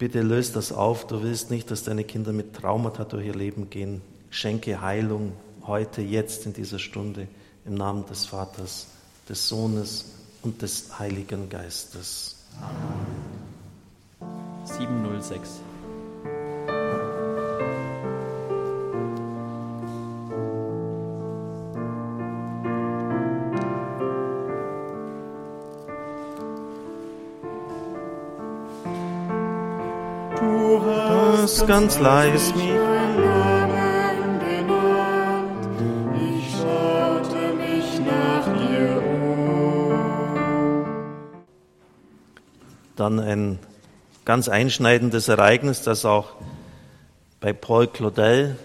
Bitte 0.00 0.22
löst 0.22 0.56
das 0.56 0.72
auf. 0.72 1.06
Du 1.06 1.22
willst 1.22 1.50
nicht, 1.50 1.70
dass 1.70 1.84
deine 1.84 2.04
Kinder 2.04 2.32
mit 2.32 2.56
Traumata 2.56 3.04
durch 3.04 3.26
ihr 3.26 3.34
Leben 3.34 3.68
gehen. 3.68 4.00
Schenke 4.30 4.80
Heilung 4.80 5.34
heute, 5.66 6.00
jetzt, 6.00 6.46
in 6.46 6.54
dieser 6.54 6.78
Stunde, 6.78 7.28
im 7.66 7.74
Namen 7.74 8.06
des 8.06 8.24
Vaters, 8.24 8.86
des 9.28 9.46
Sohnes 9.46 10.06
und 10.42 10.62
des 10.62 10.98
Heiligen 10.98 11.50
Geistes. 11.50 12.36
Amen. 12.62 14.40
706. 14.64 15.60
ganz 31.66 31.98
leis 31.98 32.52
um. 32.52 32.90
Dann 42.96 43.18
ein 43.18 43.58
ganz 44.24 44.48
einschneidendes 44.48 45.28
Ereignis, 45.28 45.82
das 45.82 46.04
auch 46.04 46.32
bei 47.40 47.52
Paul 47.52 47.86
Claudel 47.86 48.56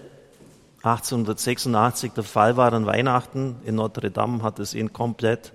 1886 0.82 2.12
der 2.12 2.22
Fall 2.22 2.56
war 2.56 2.72
an 2.72 2.86
Weihnachten 2.86 3.56
in 3.64 3.74
Notre 3.74 4.10
Dame, 4.10 4.42
hat 4.42 4.58
es 4.58 4.74
ihn 4.74 4.92
komplett 4.92 5.52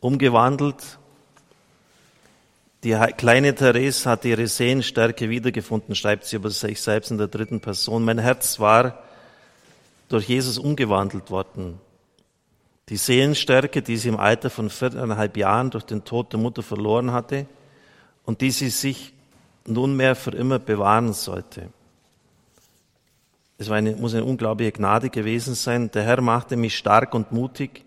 umgewandelt 0.00 0.98
die 2.82 2.96
kleine 3.16 3.54
Therese 3.54 4.08
hat 4.08 4.24
ihre 4.24 4.46
Sehenstärke 4.46 5.28
wiedergefunden, 5.28 5.94
schreibt 5.94 6.24
sie 6.24 6.36
über 6.36 6.50
sich 6.50 6.80
selbst 6.80 7.10
in 7.10 7.18
der 7.18 7.28
dritten 7.28 7.60
Person. 7.60 8.04
Mein 8.04 8.18
Herz 8.18 8.58
war 8.58 9.02
durch 10.08 10.28
Jesus 10.28 10.58
umgewandelt 10.58 11.30
worden. 11.30 11.78
Die 12.88 12.96
Seelenstärke, 12.96 13.82
die 13.82 13.96
sie 13.96 14.08
im 14.08 14.16
Alter 14.16 14.50
von 14.50 14.70
viereinhalb 14.70 15.36
Jahren 15.36 15.70
durch 15.70 15.84
den 15.84 16.04
Tod 16.04 16.32
der 16.32 16.40
Mutter 16.40 16.62
verloren 16.62 17.12
hatte 17.12 17.46
und 18.24 18.40
die 18.40 18.50
sie 18.50 18.70
sich 18.70 19.12
nunmehr 19.66 20.16
für 20.16 20.32
immer 20.32 20.58
bewahren 20.58 21.12
sollte. 21.12 21.68
Es 23.58 23.70
eine, 23.70 23.94
muss 23.94 24.14
eine 24.14 24.24
unglaubliche 24.24 24.72
Gnade 24.72 25.10
gewesen 25.10 25.54
sein. 25.54 25.90
Der 25.90 26.02
Herr 26.02 26.22
machte 26.22 26.56
mich 26.56 26.76
stark 26.76 27.14
und 27.14 27.30
mutig 27.30 27.84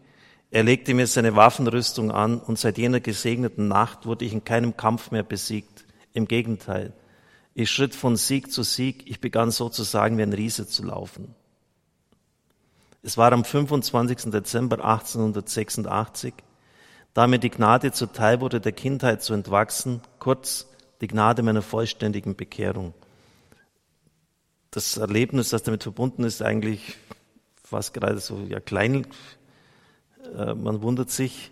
er 0.54 0.62
legte 0.62 0.94
mir 0.94 1.08
seine 1.08 1.36
Waffenrüstung 1.36 2.12
an 2.12 2.40
und 2.40 2.60
seit 2.60 2.78
jener 2.78 3.00
gesegneten 3.00 3.68
Nacht 3.68 4.06
wurde 4.06 4.24
ich 4.24 4.34
in 4.34 4.44
keinem 4.44 4.78
Kampf 4.78 5.10
mehr 5.10 5.24
besiegt. 5.24 5.84
Im 6.14 6.28
Gegenteil, 6.28 6.94
ich 7.56 7.72
schritt 7.72 7.96
von 7.96 8.18
Sieg 8.18 8.52
zu 8.52 8.62
Sieg, 8.62 9.10
ich 9.10 9.20
begann 9.20 9.50
sozusagen 9.50 10.20
wie 10.20 10.22
ein 10.22 10.32
Riese 10.32 10.68
zu 10.68 10.84
laufen. 10.84 11.34
Es 13.02 13.18
war 13.18 13.32
am 13.32 13.44
25. 13.44 14.32
Dezember 14.32 14.86
1886, 14.86 16.36
da 17.16 17.26
mir 17.26 17.40
die 17.40 17.50
Gnade 17.50 17.92
zuteil 17.92 18.40
wurde, 18.40 18.62
der 18.62 18.74
Kindheit 18.74 19.24
zu 19.24 19.34
entwachsen, 19.34 20.02
kurz 20.20 20.68
die 21.02 21.08
Gnade 21.08 21.42
meiner 21.42 21.64
vollständigen 21.64 22.36
Bekehrung. 22.36 22.94
Das 24.70 24.98
Erlebnis, 24.98 25.50
das 25.50 25.64
damit 25.64 25.82
verbunden 25.82 26.24
ist, 26.24 26.44
eigentlich 26.44 26.96
fast 27.64 27.96
gerade 27.96 28.20
so 28.20 28.38
ja 28.48 28.60
klein 28.60 29.08
man 30.56 30.82
wundert 30.82 31.10
sich, 31.10 31.52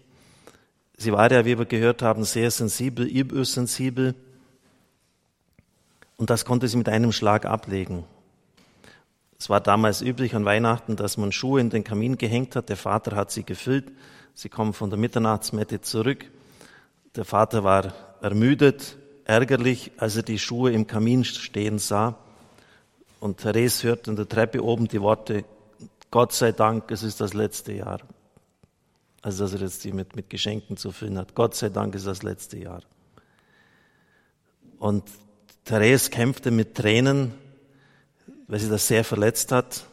sie 0.97 1.11
war 1.11 1.31
ja, 1.31 1.45
wie 1.45 1.57
wir 1.57 1.65
gehört 1.65 2.01
haben, 2.01 2.23
sehr 2.23 2.51
sensibel, 2.51 3.05
übersensibel. 3.05 4.15
Und 6.17 6.29
das 6.29 6.45
konnte 6.45 6.67
sie 6.67 6.77
mit 6.77 6.89
einem 6.89 7.11
Schlag 7.11 7.45
ablegen. 7.45 8.05
Es 9.39 9.49
war 9.49 9.59
damals 9.59 10.01
üblich 10.01 10.35
an 10.35 10.45
Weihnachten, 10.45 10.95
dass 10.95 11.17
man 11.17 11.31
Schuhe 11.31 11.59
in 11.61 11.71
den 11.71 11.83
Kamin 11.83 12.17
gehängt 12.17 12.55
hat. 12.55 12.69
Der 12.69 12.77
Vater 12.77 13.15
hat 13.15 13.31
sie 13.31 13.43
gefüllt. 13.43 13.91
Sie 14.35 14.49
kommen 14.49 14.73
von 14.73 14.91
der 14.91 14.99
Mitternachtsmette 14.99 15.81
zurück. 15.81 16.25
Der 17.15 17.25
Vater 17.25 17.63
war 17.63 17.93
ermüdet, 18.21 18.97
ärgerlich, 19.25 19.91
als 19.97 20.15
er 20.15 20.23
die 20.23 20.37
Schuhe 20.37 20.71
im 20.71 20.85
Kamin 20.85 21.25
stehen 21.25 21.79
sah. 21.79 22.17
Und 23.19 23.37
Therese 23.37 23.83
hört 23.83 24.07
an 24.07 24.15
der 24.15 24.29
Treppe 24.29 24.63
oben 24.63 24.87
die 24.87 25.01
Worte, 25.01 25.43
Gott 26.11 26.33
sei 26.33 26.51
Dank, 26.51 26.91
es 26.91 27.03
ist 27.03 27.19
das 27.19 27.33
letzte 27.33 27.73
Jahr. 27.73 28.01
Also, 29.21 29.43
dass 29.43 29.53
er 29.53 29.61
jetzt 29.61 29.83
die 29.83 29.91
mit, 29.91 30.15
mit 30.15 30.29
Geschenken 30.29 30.77
zu 30.77 30.91
füllen 30.91 31.17
hat. 31.17 31.35
Gott 31.35 31.55
sei 31.55 31.69
Dank 31.69 31.93
ist 31.93 32.07
das 32.07 32.23
letzte 32.23 32.57
Jahr. 32.57 32.81
Und 34.79 35.03
Therese 35.63 36.09
kämpfte 36.09 36.49
mit 36.49 36.75
Tränen, 36.75 37.33
weil 38.47 38.59
sie 38.59 38.69
das 38.69 38.87
sehr 38.87 39.03
verletzt 39.03 39.51
hat. 39.51 39.85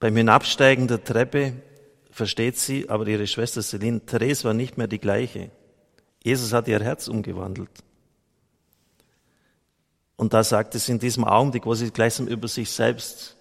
Beim 0.00 0.16
Hinabsteigen 0.16 0.88
der 0.88 1.04
Treppe 1.04 1.52
versteht 2.10 2.58
sie, 2.58 2.88
aber 2.88 3.06
ihre 3.06 3.26
Schwester 3.26 3.62
Celine, 3.62 4.00
Therese 4.00 4.44
war 4.44 4.54
nicht 4.54 4.78
mehr 4.78 4.88
die 4.88 4.98
gleiche. 4.98 5.50
Jesus 6.24 6.52
hat 6.52 6.68
ihr 6.68 6.80
Herz 6.80 7.06
umgewandelt. 7.08 7.70
Und 10.16 10.32
da 10.32 10.42
sagte 10.42 10.78
sie 10.78 10.92
in 10.92 10.98
diesem 10.98 11.24
Augenblick, 11.24 11.66
wo 11.66 11.74
sie 11.74 11.90
gleichsam 11.90 12.28
über 12.28 12.48
sich 12.48 12.70
selbst 12.70 13.36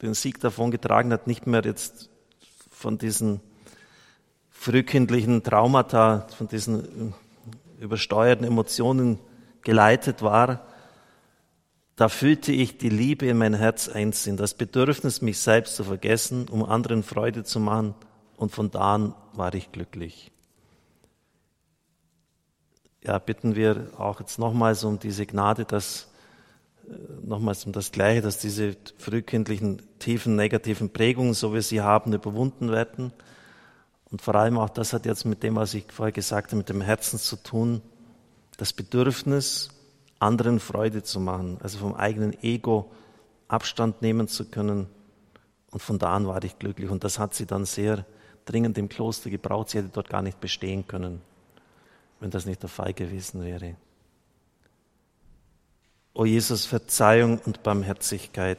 den 0.00 0.14
Sieg 0.14 0.40
davon 0.40 0.70
getragen 0.70 1.12
hat, 1.12 1.26
nicht 1.26 1.46
mehr 1.46 1.62
jetzt 1.64 2.08
von 2.70 2.98
diesen 2.98 3.40
frühkindlichen 4.60 5.42
Traumata, 5.42 6.26
von 6.36 6.46
diesen 6.46 7.14
übersteuerten 7.80 8.44
Emotionen 8.46 9.18
geleitet 9.62 10.20
war, 10.20 10.66
da 11.96 12.10
fühlte 12.10 12.52
ich 12.52 12.76
die 12.76 12.90
Liebe 12.90 13.24
in 13.24 13.38
mein 13.38 13.54
Herz 13.54 13.88
einziehen, 13.88 14.36
das 14.36 14.52
Bedürfnis, 14.52 15.22
mich 15.22 15.38
selbst 15.38 15.76
zu 15.76 15.84
vergessen, 15.84 16.46
um 16.50 16.62
anderen 16.62 17.02
Freude 17.02 17.42
zu 17.42 17.58
machen, 17.58 17.94
und 18.36 18.52
von 18.52 18.70
da 18.70 18.96
an 18.96 19.14
war 19.32 19.54
ich 19.54 19.72
glücklich. 19.72 20.30
Ja, 23.02 23.18
bitten 23.18 23.56
wir 23.56 23.92
auch 23.96 24.20
jetzt 24.20 24.38
nochmals 24.38 24.84
um 24.84 24.98
diese 24.98 25.24
Gnade, 25.24 25.64
dass 25.64 26.10
äh, 26.86 26.92
nochmals 27.22 27.64
um 27.64 27.72
das 27.72 27.92
Gleiche, 27.92 28.20
dass 28.20 28.36
diese 28.36 28.76
frühkindlichen 28.98 29.80
tiefen 29.98 30.36
negativen 30.36 30.90
Prägungen, 30.90 31.32
so 31.32 31.54
wie 31.54 31.62
sie 31.62 31.80
haben, 31.80 32.12
überwunden 32.12 32.70
werden. 32.70 33.14
Und 34.10 34.22
vor 34.22 34.34
allem 34.34 34.58
auch 34.58 34.70
das 34.70 34.92
hat 34.92 35.06
jetzt 35.06 35.24
mit 35.24 35.42
dem, 35.42 35.56
was 35.56 35.74
ich 35.74 35.84
vorher 35.92 36.12
gesagt 36.12 36.48
habe, 36.48 36.56
mit 36.56 36.68
dem 36.68 36.80
Herzen 36.80 37.18
zu 37.18 37.36
tun, 37.36 37.80
das 38.56 38.72
Bedürfnis, 38.72 39.70
anderen 40.18 40.60
Freude 40.60 41.02
zu 41.02 41.20
machen, 41.20 41.58
also 41.62 41.78
vom 41.78 41.94
eigenen 41.94 42.40
Ego 42.42 42.90
Abstand 43.48 44.02
nehmen 44.02 44.28
zu 44.28 44.44
können. 44.44 44.86
Und 45.70 45.80
von 45.80 45.98
da 45.98 46.14
an 46.14 46.26
war 46.26 46.42
ich 46.44 46.58
glücklich. 46.58 46.90
Und 46.90 47.04
das 47.04 47.18
hat 47.18 47.34
sie 47.34 47.46
dann 47.46 47.64
sehr 47.64 48.04
dringend 48.44 48.78
im 48.78 48.88
Kloster 48.88 49.30
gebraucht. 49.30 49.70
Sie 49.70 49.78
hätte 49.78 49.90
dort 49.92 50.08
gar 50.08 50.22
nicht 50.22 50.40
bestehen 50.40 50.86
können, 50.86 51.20
wenn 52.20 52.30
das 52.30 52.46
nicht 52.46 52.62
der 52.62 52.68
Fall 52.68 52.92
gewesen 52.92 53.42
wäre. 53.42 53.76
O 56.12 56.24
Jesus, 56.24 56.66
Verzeihung 56.66 57.38
und 57.38 57.62
Barmherzigkeit. 57.62 58.58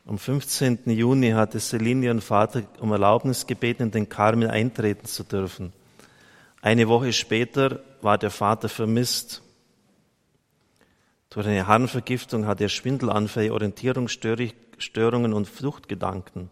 Am 0.07 0.18
15. 0.18 0.80
Juni 0.90 1.30
hatte 1.30 1.59
Celine 1.59 2.04
ihren 2.04 2.20
Vater 2.20 2.64
um 2.80 2.92
Erlaubnis 2.92 3.46
gebeten, 3.46 3.85
in 3.85 3.90
den 3.92 4.11
Karmel 4.11 4.50
eintreten 4.50 5.07
zu 5.07 5.22
dürfen. 5.22 5.72
Eine 6.64 6.88
Woche 6.88 7.12
später 7.12 7.81
war 8.00 8.16
der 8.16 8.31
Vater 8.31 8.70
vermisst. 8.70 9.42
Durch 11.29 11.46
eine 11.46 11.66
Harnvergiftung 11.66 12.46
hat 12.46 12.59
er 12.62 12.70
Schwindelanfälle, 12.70 13.53
Orientierungsstörungen 13.53 15.35
und 15.35 15.46
Fluchtgedanken. 15.46 16.48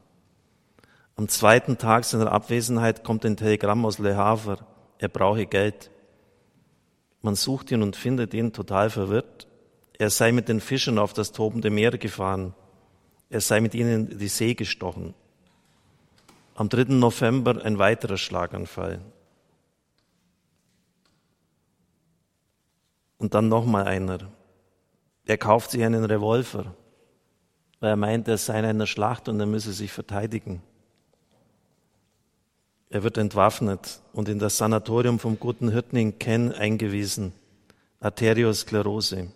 Am 1.17 1.29
zweiten 1.29 1.79
Tag 1.79 2.05
seiner 2.05 2.31
Abwesenheit 2.31 3.05
kommt 3.05 3.25
ein 3.25 3.39
Telegramm 3.39 3.87
aus 3.87 3.99
Le 3.99 4.15
Havre. 4.15 4.59
Er 4.99 5.09
brauche 5.09 5.47
Geld. 5.47 5.91
Man 7.23 7.35
sucht 7.35 7.71
ihn 7.71 7.83
und 7.83 7.97
findet 7.97 8.35
ihn 8.35 8.53
total 8.53 8.91
verwirrt. 8.91 9.47
Er 9.99 10.11
sei 10.11 10.31
mit 10.31 10.47
den 10.47 10.61
Fischern 10.61 10.99
auf 10.99 11.15
das 11.15 11.33
tobende 11.33 11.71
Meer 11.71 11.97
gefahren. 11.97 12.53
Er 13.31 13.41
sei 13.41 13.63
mit 13.63 13.75
ihnen 13.75 14.11
in 14.11 14.19
die 14.19 14.29
See 14.29 14.53
gestochen. 14.53 15.15
Am 16.55 16.69
3. 16.69 16.93
November 16.97 17.65
ein 17.65 17.79
weiterer 17.79 18.19
Schlaganfall. 18.19 19.01
Und 23.23 23.35
dann 23.35 23.47
nochmal 23.47 23.85
einer. 23.85 24.19
Er 25.27 25.39
kauft 25.39 25.71
sich 25.71 25.85
einen 25.85 26.05
Revolver, 26.05 26.75
weil 27.79 27.91
er 27.91 27.97
meint, 27.97 28.27
er 28.27 28.37
sei 28.37 28.59
in 28.59 28.65
einer 28.65 28.89
Schlacht 28.89 29.29
und 29.29 29.39
er 29.39 29.47
müsse 29.47 29.73
sich 29.73 29.93
verteidigen. 29.93 30.61
Er 32.91 33.05
wird 33.05 33.19
entwaffnet 33.19 34.01
und 34.13 34.29
in 34.29 34.41
das 34.41 34.59
Sanatorium 34.59 35.21
vom 35.21 35.39
guten 35.39 35.71
Hirten 35.71 35.99
in 35.99 36.19
Ken 36.19 36.51
eingewiesen. 36.51 37.33
Arteriosklerose. 38.01 39.29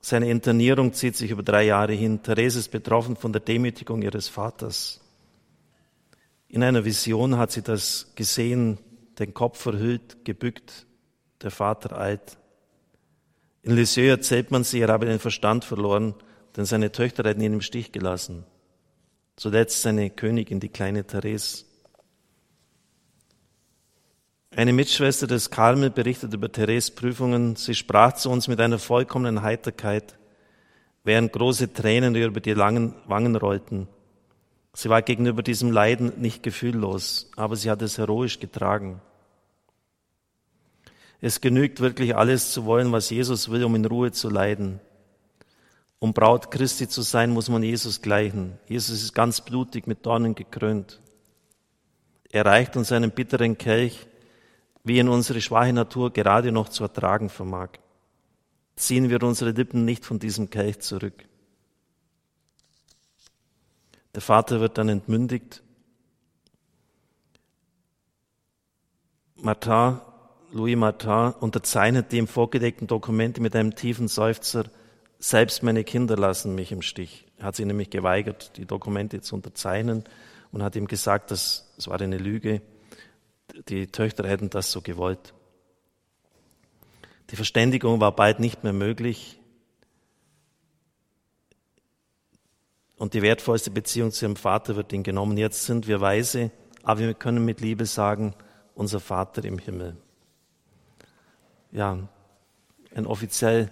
Seine 0.00 0.30
Internierung 0.30 0.94
zieht 0.94 1.14
sich 1.14 1.30
über 1.30 1.42
drei 1.42 1.64
Jahre 1.64 1.92
hin. 1.92 2.22
Therese 2.22 2.58
ist 2.58 2.70
betroffen 2.70 3.16
von 3.16 3.34
der 3.34 3.42
Demütigung 3.42 4.00
ihres 4.00 4.28
Vaters. 4.28 5.02
In 6.48 6.62
einer 6.62 6.86
Vision 6.86 7.36
hat 7.36 7.52
sie 7.52 7.60
das 7.60 8.12
gesehen, 8.14 8.78
den 9.18 9.34
Kopf 9.34 9.60
verhüllt, 9.60 10.24
gebückt, 10.24 10.86
der 11.44 11.50
Vater 11.50 11.98
eilt. 11.98 12.38
In 13.62 13.76
Lisieux 13.76 14.10
erzählt 14.10 14.50
man 14.50 14.64
sie, 14.64 14.80
er 14.80 14.88
habe 14.88 15.06
den 15.06 15.18
Verstand 15.18 15.64
verloren, 15.64 16.14
denn 16.56 16.64
seine 16.64 16.92
Töchter 16.92 17.22
hätten 17.24 17.40
ihn 17.40 17.54
im 17.54 17.60
Stich 17.60 17.92
gelassen. 17.92 18.44
Zuletzt 19.36 19.82
seine 19.82 20.10
Königin, 20.10 20.60
die 20.60 20.68
kleine 20.68 21.04
Therese. 21.04 21.64
Eine 24.56 24.72
Mitschwester 24.72 25.26
des 25.26 25.50
Karmel 25.50 25.90
berichtet 25.90 26.32
über 26.32 26.50
Therese 26.50 26.92
Prüfungen. 26.92 27.56
Sie 27.56 27.74
sprach 27.74 28.12
zu 28.12 28.30
uns 28.30 28.46
mit 28.46 28.60
einer 28.60 28.78
vollkommenen 28.78 29.42
Heiterkeit, 29.42 30.16
während 31.02 31.32
große 31.32 31.72
Tränen 31.72 32.14
über 32.14 32.40
die 32.40 32.52
langen 32.52 32.94
Wangen 33.06 33.34
rollten. 33.34 33.88
Sie 34.74 34.88
war 34.88 35.02
gegenüber 35.02 35.42
diesem 35.42 35.72
Leiden 35.72 36.12
nicht 36.20 36.42
gefühllos, 36.42 37.30
aber 37.36 37.56
sie 37.56 37.70
hat 37.70 37.82
es 37.82 37.98
heroisch 37.98 38.38
getragen. 38.38 39.00
Es 41.26 41.40
genügt 41.40 41.80
wirklich 41.80 42.14
alles 42.14 42.52
zu 42.52 42.66
wollen, 42.66 42.92
was 42.92 43.08
Jesus 43.08 43.50
will, 43.50 43.64
um 43.64 43.74
in 43.74 43.86
Ruhe 43.86 44.12
zu 44.12 44.28
leiden. 44.28 44.78
Um 45.98 46.12
Braut 46.12 46.50
Christi 46.50 46.86
zu 46.86 47.00
sein, 47.00 47.30
muss 47.30 47.48
man 47.48 47.62
Jesus 47.62 48.02
gleichen. 48.02 48.58
Jesus 48.68 49.02
ist 49.02 49.14
ganz 49.14 49.40
blutig 49.40 49.86
mit 49.86 50.04
Dornen 50.04 50.34
gekrönt. 50.34 51.00
Er 52.30 52.44
reicht 52.44 52.76
uns 52.76 52.92
einen 52.92 53.10
bitteren 53.10 53.56
Kelch, 53.56 54.06
wie 54.82 54.98
ihn 54.98 55.08
unsere 55.08 55.40
schwache 55.40 55.72
Natur 55.72 56.12
gerade 56.12 56.52
noch 56.52 56.68
zu 56.68 56.82
ertragen 56.82 57.30
vermag. 57.30 57.70
Ziehen 58.76 59.08
wir 59.08 59.22
unsere 59.22 59.52
Lippen 59.52 59.86
nicht 59.86 60.04
von 60.04 60.18
diesem 60.18 60.50
Kelch 60.50 60.80
zurück. 60.80 61.24
Der 64.14 64.20
Vater 64.20 64.60
wird 64.60 64.76
dann 64.76 64.90
entmündigt. 64.90 65.62
Martin, 69.36 70.00
Louis 70.54 70.76
Martin 70.76 71.34
unterzeichnet 71.40 72.12
die 72.12 72.18
ihm 72.18 72.28
vorgelegten 72.28 72.86
Dokumente 72.86 73.40
mit 73.40 73.56
einem 73.56 73.74
tiefen 73.74 74.06
Seufzer, 74.06 74.66
selbst 75.18 75.64
meine 75.64 75.82
Kinder 75.82 76.16
lassen 76.16 76.54
mich 76.54 76.70
im 76.70 76.80
Stich. 76.80 77.26
Er 77.38 77.46
hat 77.46 77.56
sich 77.56 77.66
nämlich 77.66 77.90
geweigert, 77.90 78.56
die 78.56 78.64
Dokumente 78.64 79.20
zu 79.20 79.34
unterzeichnen 79.34 80.04
und 80.52 80.62
hat 80.62 80.76
ihm 80.76 80.86
gesagt, 80.86 81.32
dass 81.32 81.74
es 81.76 81.88
war 81.88 82.00
eine 82.00 82.18
Lüge. 82.18 82.62
Die 83.68 83.88
Töchter 83.88 84.28
hätten 84.28 84.48
das 84.48 84.70
so 84.70 84.80
gewollt. 84.80 85.34
Die 87.30 87.36
Verständigung 87.36 87.98
war 87.98 88.14
bald 88.14 88.38
nicht 88.38 88.62
mehr 88.62 88.72
möglich. 88.72 89.40
Und 92.96 93.14
die 93.14 93.22
wertvollste 93.22 93.72
Beziehung 93.72 94.12
zu 94.12 94.26
ihrem 94.26 94.36
Vater 94.36 94.76
wird 94.76 94.92
ihnen 94.92 95.02
genommen. 95.02 95.36
Jetzt 95.36 95.64
sind 95.64 95.88
wir 95.88 96.00
weise, 96.00 96.52
aber 96.84 97.00
wir 97.00 97.14
können 97.14 97.44
mit 97.44 97.60
Liebe 97.60 97.86
sagen, 97.86 98.36
unser 98.76 99.00
Vater 99.00 99.44
im 99.44 99.58
Himmel. 99.58 99.96
Ja, 101.74 102.08
ein 102.94 103.06
offiziell 103.06 103.70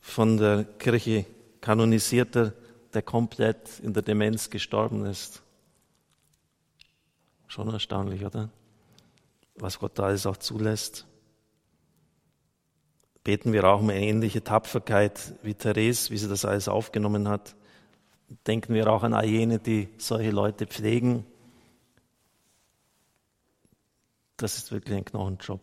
von 0.00 0.36
der 0.36 0.64
Kirche 0.64 1.24
kanonisierter, 1.62 2.52
der 2.92 3.00
komplett 3.00 3.80
in 3.80 3.94
der 3.94 4.02
Demenz 4.02 4.50
gestorben 4.50 5.06
ist. 5.06 5.42
Schon 7.46 7.72
erstaunlich, 7.72 8.26
oder? 8.26 8.50
Was 9.54 9.78
Gott 9.78 9.98
da 9.98 10.02
alles 10.04 10.26
auch 10.26 10.36
zulässt. 10.36 11.06
Beten 13.24 13.54
wir 13.54 13.64
auch 13.64 13.80
um 13.80 13.88
eine 13.88 14.00
ähnliche 14.00 14.44
Tapferkeit 14.44 15.32
wie 15.42 15.54
Therese, 15.54 16.10
wie 16.10 16.18
sie 16.18 16.28
das 16.28 16.44
alles 16.44 16.68
aufgenommen 16.68 17.28
hat 17.28 17.56
denken 18.46 18.74
wir 18.74 18.90
auch 18.92 19.02
an 19.02 19.14
all 19.14 19.26
jene, 19.26 19.58
die 19.58 19.88
solche 19.98 20.30
Leute 20.30 20.66
pflegen. 20.66 21.24
Das 24.36 24.58
ist 24.58 24.72
wirklich 24.72 24.96
ein 24.96 25.04
Knochenjob. 25.04 25.60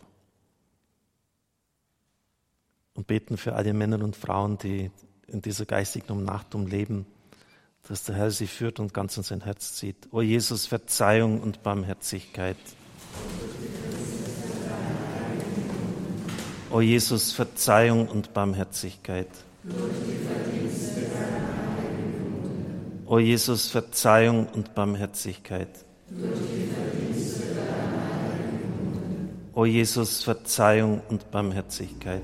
Und 2.96 3.08
beten 3.08 3.38
für 3.38 3.54
alle 3.54 3.74
Männer 3.74 4.04
und 4.04 4.16
Frauen, 4.16 4.58
die 4.58 4.92
in 5.28 5.42
dieser 5.42 5.66
geistigen 5.66 6.12
Umnachtung 6.12 6.68
leben, 6.68 7.06
dass 7.88 8.04
der 8.04 8.16
Herr 8.16 8.32
sie 8.32 8.48
führt 8.48 8.80
und 8.80 8.94
ganz 8.94 9.18
in 9.18 9.24
sein 9.24 9.42
Herz 9.42 9.74
zieht. 9.74 10.08
O 10.12 10.22
Jesus, 10.22 10.68
Verzeihung 10.68 11.42
und 11.42 11.64
Barmherzigkeit. 11.64 12.58
O 16.70 16.82
Jesus, 16.82 17.32
Verzeihung 17.34 18.08
und 18.08 18.34
Barmherzigkeit. 18.34 19.28
O 23.06 23.20
Jesus, 23.20 23.70
Verzeihung 23.70 24.48
und 24.48 24.74
Barmherzigkeit. 24.74 25.86
O 29.54 29.66
Jesus, 29.66 30.24
Verzeihung 30.24 31.02
und 31.10 31.30
Barmherzigkeit. 31.30 32.24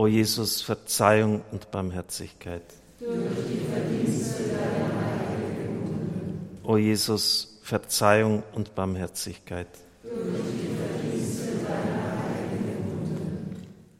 O 0.00 0.06
Jesus, 0.06 0.62
Verzeihung 0.62 1.42
und 1.52 1.70
Barmherzigkeit. 1.70 2.62
O 6.62 6.78
Jesus, 6.78 7.58
Verzeihung 7.60 8.42
und 8.54 8.74
Barmherzigkeit. 8.74 9.68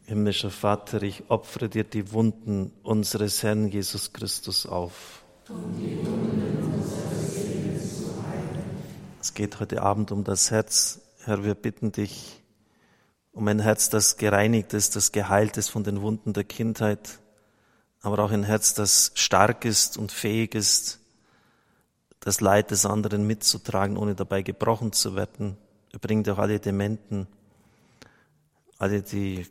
Himmlischer 0.07 0.49
Vater, 0.49 1.03
ich 1.03 1.25
opfere 1.29 1.69
dir 1.69 1.85
die 1.85 2.13
Wunden 2.13 2.73
unseres 2.83 3.43
Herrn 3.43 3.69
Jesus 3.69 4.15
Christus 4.15 4.65
auf. 4.65 5.23
Es 9.21 9.35
geht 9.35 9.61
heute 9.61 9.83
Abend 9.83 10.13
um 10.13 10.25
das 10.25 10.51
Herz. 10.51 11.03
Herr, 11.25 11.45
wir 11.45 11.55
bitten 11.55 11.93
dich 11.93 12.40
um 13.33 13.47
ein 13.49 13.61
Herz, 13.61 13.89
das 13.89 14.17
gereinigt 14.17 14.75
ist, 14.75 14.97
das 14.97 15.13
geheilt 15.13 15.57
ist 15.57 15.69
von 15.69 15.85
den 15.85 16.01
Wunden 16.03 16.33
der 16.33 16.45
Kindheit, 16.45 17.21
aber 18.01 18.19
auch 18.21 18.31
ein 18.31 18.45
Herz, 18.45 18.75
das 18.75 19.13
stark 19.15 19.65
ist 19.65 19.97
und 19.97 20.13
fähig 20.13 20.55
ist, 20.55 21.01
das 22.21 22.41
Leid 22.41 22.71
des 22.71 22.85
anderen 22.87 23.27
mitzutragen, 23.27 23.97
ohne 23.97 24.15
dabei 24.15 24.43
gebrochen 24.43 24.93
zu 24.93 25.17
werden. 25.17 25.57
Er 25.93 25.99
bringt 25.99 26.29
auch 26.29 26.39
alle 26.39 26.61
Dementen, 26.61 27.27
alle, 28.79 29.03
die 29.03 29.47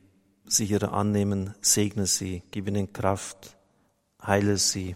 sich 0.46 0.72
ihrer 0.72 0.94
annehmen, 0.94 1.54
segne 1.62 2.06
sie, 2.06 2.44
gib 2.52 2.68
ihnen 2.68 2.92
Kraft, 2.92 3.56
heile 4.26 4.58
sie. 4.58 4.96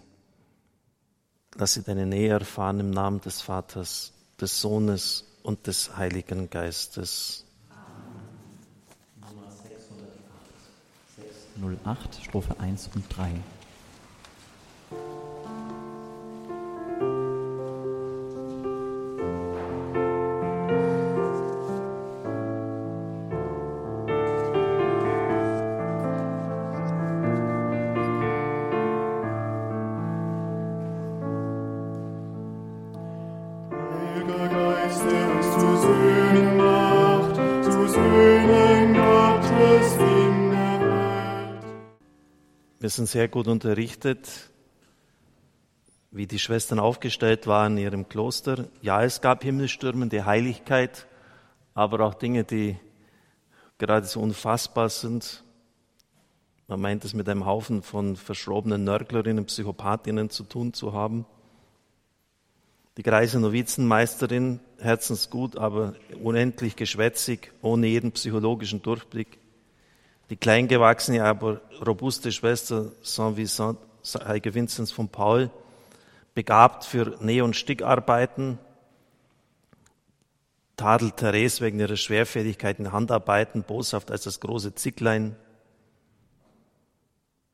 Lass 1.56 1.74
sie 1.74 1.82
deine 1.82 2.06
Nähe 2.06 2.30
erfahren 2.30 2.80
im 2.80 2.90
Namen 2.90 3.20
des 3.20 3.40
Vaters, 3.40 4.12
des 4.40 4.60
Sohnes 4.60 5.24
und 5.42 5.66
des 5.68 5.96
Heiligen 5.96 6.50
Geistes. 6.50 7.44
608, 11.56 12.24
Strophe 12.24 12.58
1 12.58 12.90
und 12.94 13.04
3. 13.16 13.30
Wir 42.84 42.90
sind 42.90 43.08
sehr 43.08 43.28
gut 43.28 43.48
unterrichtet. 43.48 44.28
wie 46.10 46.26
die 46.26 46.38
Schwestern 46.38 46.78
aufgestellt 46.78 47.46
waren 47.46 47.78
in 47.78 47.84
ihrem 47.84 48.08
Kloster. 48.10 48.66
Ja, 48.82 49.02
es 49.02 49.22
gab 49.22 49.42
himmelstürmende 49.42 50.26
Heiligkeit, 50.26 51.06
aber 51.72 52.00
auch 52.00 52.12
Dinge, 52.12 52.44
die 52.44 52.76
geradezu 53.78 54.20
unfassbar 54.20 54.90
sind. 54.90 55.44
Man 56.68 56.82
meint 56.82 57.06
es 57.06 57.14
mit 57.14 57.26
einem 57.26 57.46
Haufen 57.46 57.82
von 57.82 58.16
verschrobenen 58.16 58.84
Nörglerinnen, 58.84 59.46
Psychopathinnen 59.46 60.28
zu 60.28 60.44
tun 60.44 60.74
zu 60.74 60.92
haben. 60.92 61.24
Die 62.98 63.02
greise 63.02 63.40
Novizenmeisterin, 63.40 64.60
herzensgut, 64.78 65.56
aber 65.56 65.94
unendlich 66.22 66.76
geschwätzig, 66.76 67.50
ohne 67.62 67.86
jeden 67.86 68.12
psychologischen 68.12 68.82
Durchblick. 68.82 69.38
Die 70.30 70.36
kleingewachsene, 70.36 71.22
aber 71.22 71.60
robuste 71.84 72.32
Schwester 72.32 72.92
Saint-Vincent, 73.02 73.78
Heike 74.26 74.54
Vinzenz 74.54 74.90
von 74.90 75.08
Paul, 75.08 75.50
begabt 76.34 76.84
für 76.84 77.18
Näh- 77.20 77.42
und 77.42 77.56
Stickarbeiten, 77.56 78.58
tadelt 80.76 81.18
Therese 81.18 81.60
wegen 81.60 81.78
ihrer 81.78 81.96
Schwerfälligkeit 81.96 82.78
in 82.78 82.90
Handarbeiten, 82.90 83.62
boshaft 83.62 84.10
als 84.10 84.24
das 84.24 84.40
große 84.40 84.74
Zicklein. 84.74 85.36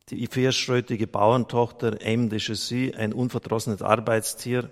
Die 0.09 0.27
vierschrötige 0.27 1.07
Bauerntochter 1.07 1.99
Aime 2.03 2.29
de 2.29 2.39
Chessy, 2.39 2.95
ein 2.97 3.13
unverdrossenes 3.13 3.83
Arbeitstier, 3.83 4.71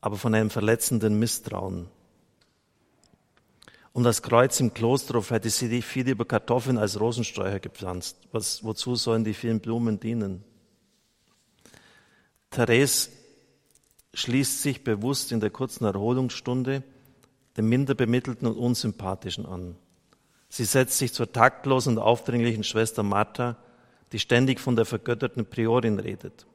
aber 0.00 0.16
von 0.16 0.34
einem 0.34 0.50
verletzenden 0.50 1.18
Misstrauen. 1.18 1.88
Um 3.92 4.04
das 4.04 4.22
Kreuz 4.22 4.60
im 4.60 4.72
Klosterhof 4.72 5.30
hätte 5.30 5.50
sie 5.50 5.68
die 5.68 5.82
viel 5.82 6.08
über 6.08 6.24
Kartoffeln 6.24 6.78
als 6.78 7.00
Rosensträucher 7.00 7.58
gepflanzt. 7.58 8.16
Was, 8.30 8.62
wozu 8.62 8.94
sollen 8.94 9.24
die 9.24 9.34
vielen 9.34 9.60
Blumen 9.60 9.98
dienen? 9.98 10.44
Therese 12.50 13.10
schließt 14.14 14.62
sich 14.62 14.84
bewusst 14.84 15.32
in 15.32 15.40
der 15.40 15.50
kurzen 15.50 15.84
Erholungsstunde 15.84 16.82
dem 17.56 17.68
Minderbemittelten 17.68 18.46
und 18.46 18.56
Unsympathischen 18.56 19.46
an. 19.46 19.76
Sie 20.48 20.64
setzt 20.64 20.98
sich 20.98 21.12
zur 21.12 21.32
taktlosen 21.32 21.96
und 21.96 22.02
aufdringlichen 22.02 22.64
Schwester 22.64 23.02
Martha, 23.02 23.56
die 24.12 24.18
ständig 24.18 24.60
von 24.60 24.76
der 24.76 24.84
vergötterten 24.84 25.46
Priorin 25.46 25.98
redet. 25.98 26.46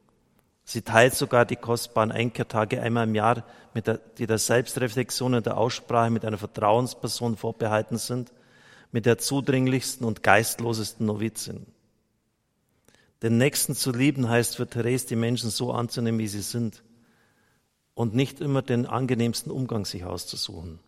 Sie 0.65 0.81
teilt 0.81 1.13
sogar 1.13 1.45
die 1.45 1.55
kostbaren 1.55 2.11
Einkehrtage 2.11 2.81
einmal 2.81 3.07
im 3.07 3.13
Jahr, 3.13 3.45
der, 3.75 3.99
die 4.17 4.25
der 4.25 4.39
Selbstreflexion 4.39 5.35
und 5.35 5.45
der 5.45 5.57
Aussprache 5.57 6.09
mit 6.09 6.25
einer 6.25 6.39
Vertrauensperson 6.39 7.37
vorbehalten 7.37 7.99
sind, 7.99 8.33
mit 8.91 9.05
der 9.05 9.19
zudringlichsten 9.19 10.07
und 10.07 10.23
geistlosesten 10.23 11.05
Novizin. 11.05 11.67
Den 13.21 13.37
Nächsten 13.37 13.75
zu 13.75 13.91
lieben 13.91 14.27
heißt 14.27 14.55
für 14.55 14.67
Therese, 14.67 15.07
die 15.07 15.15
Menschen 15.15 15.51
so 15.51 15.71
anzunehmen, 15.71 16.19
wie 16.19 16.27
sie 16.27 16.41
sind 16.41 16.83
und 17.93 18.15
nicht 18.15 18.41
immer 18.41 18.63
den 18.63 18.87
angenehmsten 18.87 19.51
Umgang 19.51 19.85
sich 19.85 20.03
auszusuchen. 20.03 20.79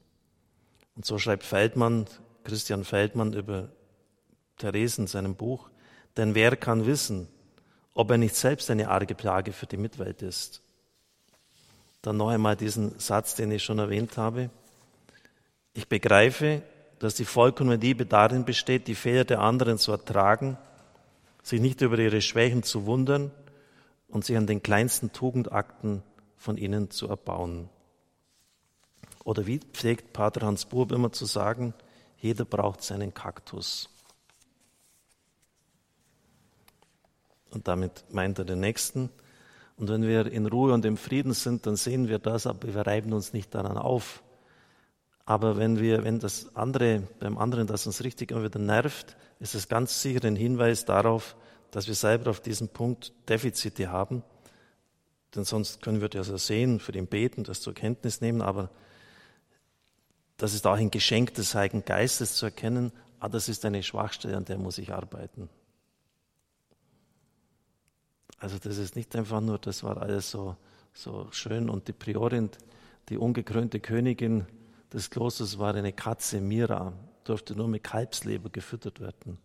Und 0.96 1.06
so 1.06 1.20
schreibt 1.20 1.44
Feldmann, 1.44 2.08
Christian 2.44 2.84
Feldmann 2.84 3.34
über 3.34 3.70
Therese 4.58 5.02
in 5.02 5.08
seinem 5.08 5.36
Buch, 5.36 5.70
denn 6.18 6.34
wer 6.34 6.56
kann 6.56 6.88
wissen, 6.88 7.28
ob 7.98 8.12
er 8.12 8.18
nicht 8.20 8.36
selbst 8.36 8.70
eine 8.70 8.90
arge 8.90 9.16
Plage 9.16 9.52
für 9.52 9.66
die 9.66 9.78
Mitwelt 9.78 10.22
ist? 10.22 10.62
Dann 12.04 12.18
noch 12.18 12.30
einmal 12.30 12.56
diesen 12.56 13.00
Satz, 13.00 13.34
den 13.34 13.52
ich 13.52 13.64
schon 13.64 13.80
erwähnt 13.80 14.18
habe. 14.18 14.52
Ich 15.74 15.88
begreife, 15.88 16.62
dass 17.00 17.16
die 17.16 17.26
vollkommene 17.26 17.78
Liebe 17.78 18.06
darin 18.06 18.46
besteht, 18.46 18.88
die 18.88 18.94
Fehler 18.94 19.26
der 19.26 19.42
anderen 19.42 19.80
zu 19.80 19.92
ertragen, 19.92 20.58
sich 21.42 21.60
nicht 21.60 21.82
über 21.82 21.98
ihre 21.98 22.22
Schwächen 22.22 22.62
zu 22.62 22.86
wundern 22.86 23.32
und 24.10 24.24
sich 24.24 24.38
an 24.38 24.46
den 24.46 24.62
kleinsten 24.62 25.12
Tugendakten 25.12 26.04
von 26.38 26.58
ihnen 26.58 26.92
zu 26.92 27.08
erbauen. 27.08 27.68
Oder 29.24 29.48
wie 29.48 29.58
pflegt 29.58 30.14
Pater 30.14 30.46
Hans 30.46 30.66
Burb 30.66 30.92
immer 30.92 31.12
zu 31.12 31.26
sagen, 31.26 31.74
jeder 32.20 32.46
braucht 32.46 32.84
seinen 32.84 33.14
Kaktus. 33.14 33.90
Und 37.52 37.68
damit 37.68 38.06
meint 38.10 38.40
er 38.40 38.46
den 38.46 38.60
nächsten. 38.60 39.10
Und 39.78 39.90
wenn 39.90 40.04
wir 40.04 40.26
in 40.26 40.46
Ruhe 40.46 40.74
und 40.74 40.86
im 40.86 40.98
Frieden 40.98 41.34
sind, 41.34 41.66
dann 41.66 41.76
sehen 41.76 42.08
wir 42.08 42.20
das, 42.20 42.48
aber 42.48 42.74
wir 42.74 42.88
reiben 42.88 43.14
uns 43.14 43.34
nicht 43.34 43.54
daran 43.54 43.78
auf. 43.78 44.24
Aber 45.26 45.58
wenn 45.58 45.80
wir, 45.80 46.04
wenn 46.04 46.20
das 46.20 46.56
andere, 46.56 47.04
beim 47.20 47.38
anderen, 47.38 47.68
das 47.68 47.86
uns 47.86 48.04
richtig 48.04 48.32
immer 48.32 48.44
wieder 48.44 48.60
nervt, 48.60 49.18
ist 49.40 49.56
es 49.56 49.68
ganz 49.68 50.02
sicher 50.02 50.24
ein 50.26 50.36
Hinweis 50.36 50.86
darauf, 50.86 51.36
dass 51.72 51.88
wir 51.88 51.96
selber 51.96 52.30
auf 52.32 52.40
diesem 52.40 52.70
Punkt 52.70 53.14
Defizite 53.28 53.92
haben 53.92 54.24
denn 55.36 55.44
sonst 55.44 55.82
können 55.82 56.02
wir 56.02 56.10
das 56.10 56.30
ja 56.30 56.38
sehen, 56.38 56.80
für 56.80 56.92
den 56.92 57.08
beten, 57.08 57.44
das 57.44 57.62
zur 57.62 57.74
Kenntnis 57.74 58.22
nehmen, 58.22 58.42
aber 58.42 58.70
das 60.38 60.54
ist 60.54 60.66
auch 60.66 60.78
ein 60.78 60.92
Geschenk 60.92 61.34
des 61.34 61.56
Heiligen 61.56 61.84
Geistes 61.84 62.36
zu 62.36 62.46
erkennen, 62.46 62.92
ah, 63.20 63.30
das 63.30 63.50
ist 63.50 63.66
eine 63.66 63.84
Schwachstelle, 63.84 64.38
an 64.38 64.46
der 64.46 64.58
muss 64.58 64.78
ich 64.78 64.94
arbeiten. 64.94 65.50
Also 68.40 68.58
das 68.60 68.78
ist 68.78 68.96
nicht 68.96 69.16
einfach 69.16 69.42
nur, 69.42 69.58
das 69.58 69.84
war 69.84 69.98
alles 69.98 70.30
so, 70.30 70.56
so 70.94 71.28
schön 71.32 71.70
und 71.70 71.88
die 71.88 71.94
Priorin, 71.94 72.50
die 73.10 73.18
ungekrönte 73.18 73.80
Königin 73.80 74.46
des 74.94 75.10
Klosters 75.10 75.58
war 75.60 75.74
eine 75.76 75.94
Katze, 75.94 76.40
Mira, 76.40 76.94
durfte 77.24 77.56
nur 77.56 77.68
mit 77.68 77.84
Kalbsleber 77.84 78.50
gefüttert 78.50 79.00
werden. 79.00 79.38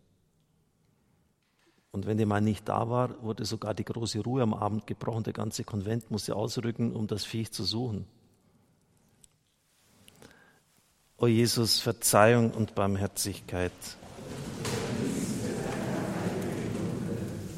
Und 1.90 2.07
wenn 2.07 2.16
die 2.16 2.24
mal 2.24 2.40
nicht 2.40 2.68
da 2.68 2.88
war, 2.88 3.22
wurde 3.22 3.44
sogar 3.44 3.74
die 3.74 3.85
große 3.85 4.20
Ruhe 4.20 4.42
am 4.42 4.55
Abend 4.55 4.87
gebrochen. 4.87 5.24
Der 5.24 5.35
ganze 5.35 5.62
Konvent 5.62 6.11
musste 6.11 6.35
ausrücken, 6.35 6.92
um 6.92 7.07
das 7.07 7.24
Viech 7.24 7.52
zu 7.52 7.64
suchen. 7.64 8.07
O 11.18 11.26
Jesus, 11.26 11.81
Verzeihung 11.81 12.50
und 12.52 12.74
Barmherzigkeit. 12.74 13.72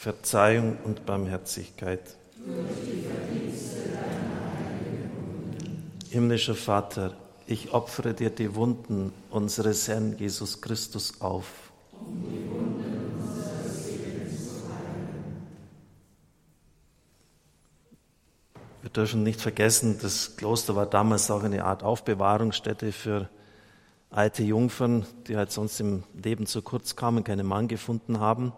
Verzeihung 0.00 0.78
und 0.82 1.04
Barmherzigkeit. 1.04 2.00
Himmlischer 6.08 6.54
Vater, 6.54 7.12
ich 7.46 7.74
opfere 7.74 8.14
dir 8.14 8.30
die 8.30 8.54
Wunden 8.54 9.12
unseres 9.28 9.88
Herrn 9.88 10.16
Jesus 10.16 10.62
Christus 10.62 11.20
auf. 11.20 11.70
Wir 18.80 18.90
dürfen 18.90 19.22
nicht 19.22 19.42
vergessen, 19.42 19.98
das 20.00 20.34
Kloster 20.36 20.76
war 20.76 20.86
damals 20.86 21.30
auch 21.30 21.42
eine 21.42 21.66
Art 21.66 21.82
Aufbewahrungsstätte 21.82 22.92
für 22.92 23.28
alte 24.08 24.44
Jungfern, 24.44 25.04
die 25.26 25.36
halt 25.36 25.52
sonst 25.52 25.78
im 25.78 26.04
Leben 26.14 26.46
zu 26.46 26.62
kurz 26.62 26.96
kamen, 26.96 27.22
keinen 27.22 27.46
Mann 27.46 27.68
gefunden 27.68 28.18
haben, 28.18 28.54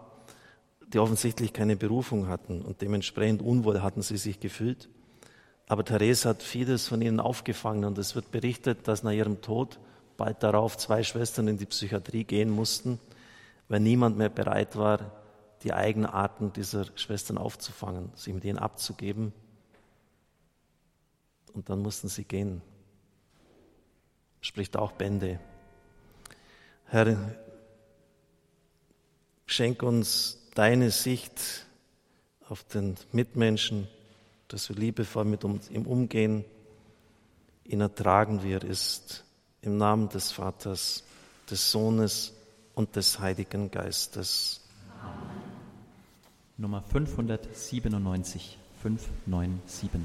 die 0.93 0.99
offensichtlich 0.99 1.53
keine 1.53 1.75
Berufung 1.75 2.27
hatten 2.27 2.61
und 2.61 2.81
dementsprechend 2.81 3.41
unwohl 3.41 3.81
hatten 3.81 4.01
sie 4.01 4.17
sich 4.17 4.39
gefühlt. 4.39 4.89
Aber 5.67 5.83
Therese 5.83 6.29
hat 6.29 6.43
vieles 6.43 6.87
von 6.87 7.01
ihnen 7.01 7.19
aufgefangen 7.19 7.85
und 7.85 7.97
es 7.97 8.15
wird 8.15 8.31
berichtet, 8.31 8.87
dass 8.87 9.01
nach 9.01 9.11
ihrem 9.11 9.41
Tod 9.41 9.79
bald 10.17 10.43
darauf 10.43 10.77
zwei 10.77 11.03
Schwestern 11.03 11.47
in 11.47 11.57
die 11.57 11.65
Psychiatrie 11.65 12.23
gehen 12.25 12.49
mussten, 12.49 12.99
weil 13.69 13.79
niemand 13.79 14.17
mehr 14.17 14.29
bereit 14.29 14.75
war, 14.75 15.11
die 15.63 15.73
Eigenarten 15.73 16.53
dieser 16.53 16.85
Schwestern 16.95 17.37
aufzufangen, 17.37 18.11
sie 18.15 18.33
mit 18.33 18.43
ihnen 18.43 18.59
abzugeben 18.59 19.33
und 21.53 21.69
dann 21.69 21.81
mussten 21.81 22.09
sie 22.09 22.25
gehen. 22.25 22.61
Spricht 24.41 24.75
auch 24.75 24.91
Bände. 24.91 25.39
Herr, 26.85 27.17
schenk 29.45 29.81
uns 29.81 30.42
deine 30.53 30.91
Sicht 30.91 31.65
auf 32.47 32.63
den 32.63 32.95
Mitmenschen, 33.11 33.87
dass 34.47 34.69
wir 34.69 34.75
liebevoll 34.75 35.25
mit 35.25 35.43
ihm 35.43 35.85
umgehen, 35.85 36.45
ihn 37.65 37.81
ertragen, 37.81 38.43
wie 38.43 38.53
er 38.53 38.63
ist, 38.63 39.23
im 39.61 39.77
Namen 39.77 40.09
des 40.09 40.31
Vaters, 40.31 41.03
des 41.49 41.71
Sohnes 41.71 42.33
und 42.75 42.95
des 42.95 43.19
Heiligen 43.19 43.71
Geistes. 43.71 44.61
Nummer 46.57 46.83
597, 46.83 48.57
597. 48.81 50.01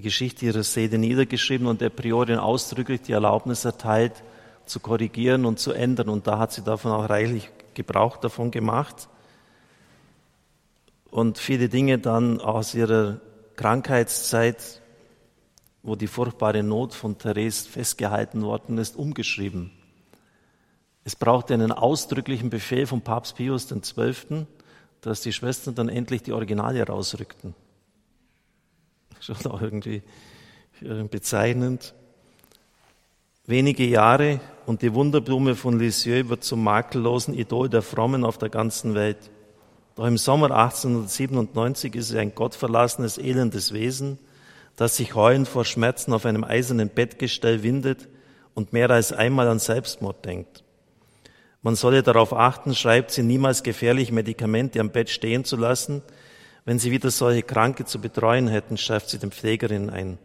die 0.00 0.04
Geschichte 0.04 0.46
ihrer 0.46 0.62
Seele 0.62 0.96
niedergeschrieben 0.96 1.66
und 1.66 1.82
der 1.82 1.90
Priorin 1.90 2.38
ausdrücklich 2.38 3.02
die 3.02 3.12
Erlaubnis 3.12 3.66
erteilt, 3.66 4.22
zu 4.64 4.80
korrigieren 4.80 5.44
und 5.44 5.58
zu 5.58 5.72
ändern. 5.72 6.08
Und 6.08 6.26
da 6.26 6.38
hat 6.38 6.52
sie 6.52 6.62
davon 6.62 6.90
auch 6.90 7.10
reichlich 7.10 7.50
Gebrauch 7.74 8.16
davon 8.16 8.50
gemacht. 8.50 9.08
Und 11.10 11.36
viele 11.36 11.68
Dinge 11.68 11.98
dann 11.98 12.40
aus 12.40 12.74
ihrer 12.74 13.20
Krankheitszeit, 13.56 14.79
wo 15.82 15.96
die 15.96 16.06
furchtbare 16.06 16.62
Not 16.62 16.94
von 16.94 17.18
Therese 17.18 17.68
festgehalten 17.68 18.42
worden 18.42 18.78
ist, 18.78 18.96
umgeschrieben. 18.96 19.70
Es 21.04 21.16
brauchte 21.16 21.54
einen 21.54 21.72
ausdrücklichen 21.72 22.50
Befehl 22.50 22.86
von 22.86 23.00
Papst 23.00 23.36
Pius 23.36 23.68
XII., 23.68 24.46
dass 25.00 25.22
die 25.22 25.32
Schwestern 25.32 25.74
dann 25.74 25.88
endlich 25.88 26.22
die 26.22 26.32
Originale 26.32 26.86
rausrückten. 26.86 27.54
Schon 29.20 29.36
auch 29.46 29.62
irgendwie 29.62 30.02
äh, 30.82 31.04
bezeichnend. 31.04 31.94
Wenige 33.46 33.86
Jahre 33.86 34.40
und 34.66 34.82
die 34.82 34.94
Wunderblume 34.94 35.56
von 35.56 35.78
Lisieux 35.78 36.28
wird 36.28 36.44
zum 36.44 36.62
makellosen 36.62 37.34
Idol 37.34 37.68
der 37.68 37.82
Frommen 37.82 38.24
auf 38.24 38.38
der 38.38 38.50
ganzen 38.50 38.94
Welt. 38.94 39.30
Doch 39.96 40.06
im 40.06 40.18
Sommer 40.18 40.50
1897 40.52 41.94
ist 41.94 42.08
sie 42.08 42.18
ein 42.18 42.34
gottverlassenes, 42.34 43.18
elendes 43.18 43.72
Wesen, 43.72 44.18
das 44.80 44.96
sich 44.96 45.14
heulend 45.14 45.46
vor 45.46 45.66
Schmerzen 45.66 46.14
auf 46.14 46.24
einem 46.24 46.42
eisernen 46.42 46.88
Bettgestell 46.88 47.62
windet 47.62 48.08
und 48.54 48.72
mehr 48.72 48.88
als 48.88 49.12
einmal 49.12 49.46
an 49.46 49.58
Selbstmord 49.58 50.24
denkt. 50.24 50.64
Man 51.60 51.76
solle 51.76 52.02
darauf 52.02 52.32
achten, 52.32 52.74
schreibt 52.74 53.10
sie, 53.10 53.22
niemals 53.22 53.62
gefährliche 53.62 54.14
Medikamente 54.14 54.80
am 54.80 54.88
Bett 54.88 55.10
stehen 55.10 55.44
zu 55.44 55.56
lassen. 55.56 56.00
Wenn 56.64 56.78
Sie 56.78 56.90
wieder 56.90 57.10
solche 57.10 57.42
Kranke 57.42 57.84
zu 57.84 58.00
betreuen 58.00 58.48
hätten, 58.48 58.78
schreibt 58.78 59.10
sie 59.10 59.18
den 59.18 59.32
Pflegerinnen 59.32 59.90
ein. 59.90 60.16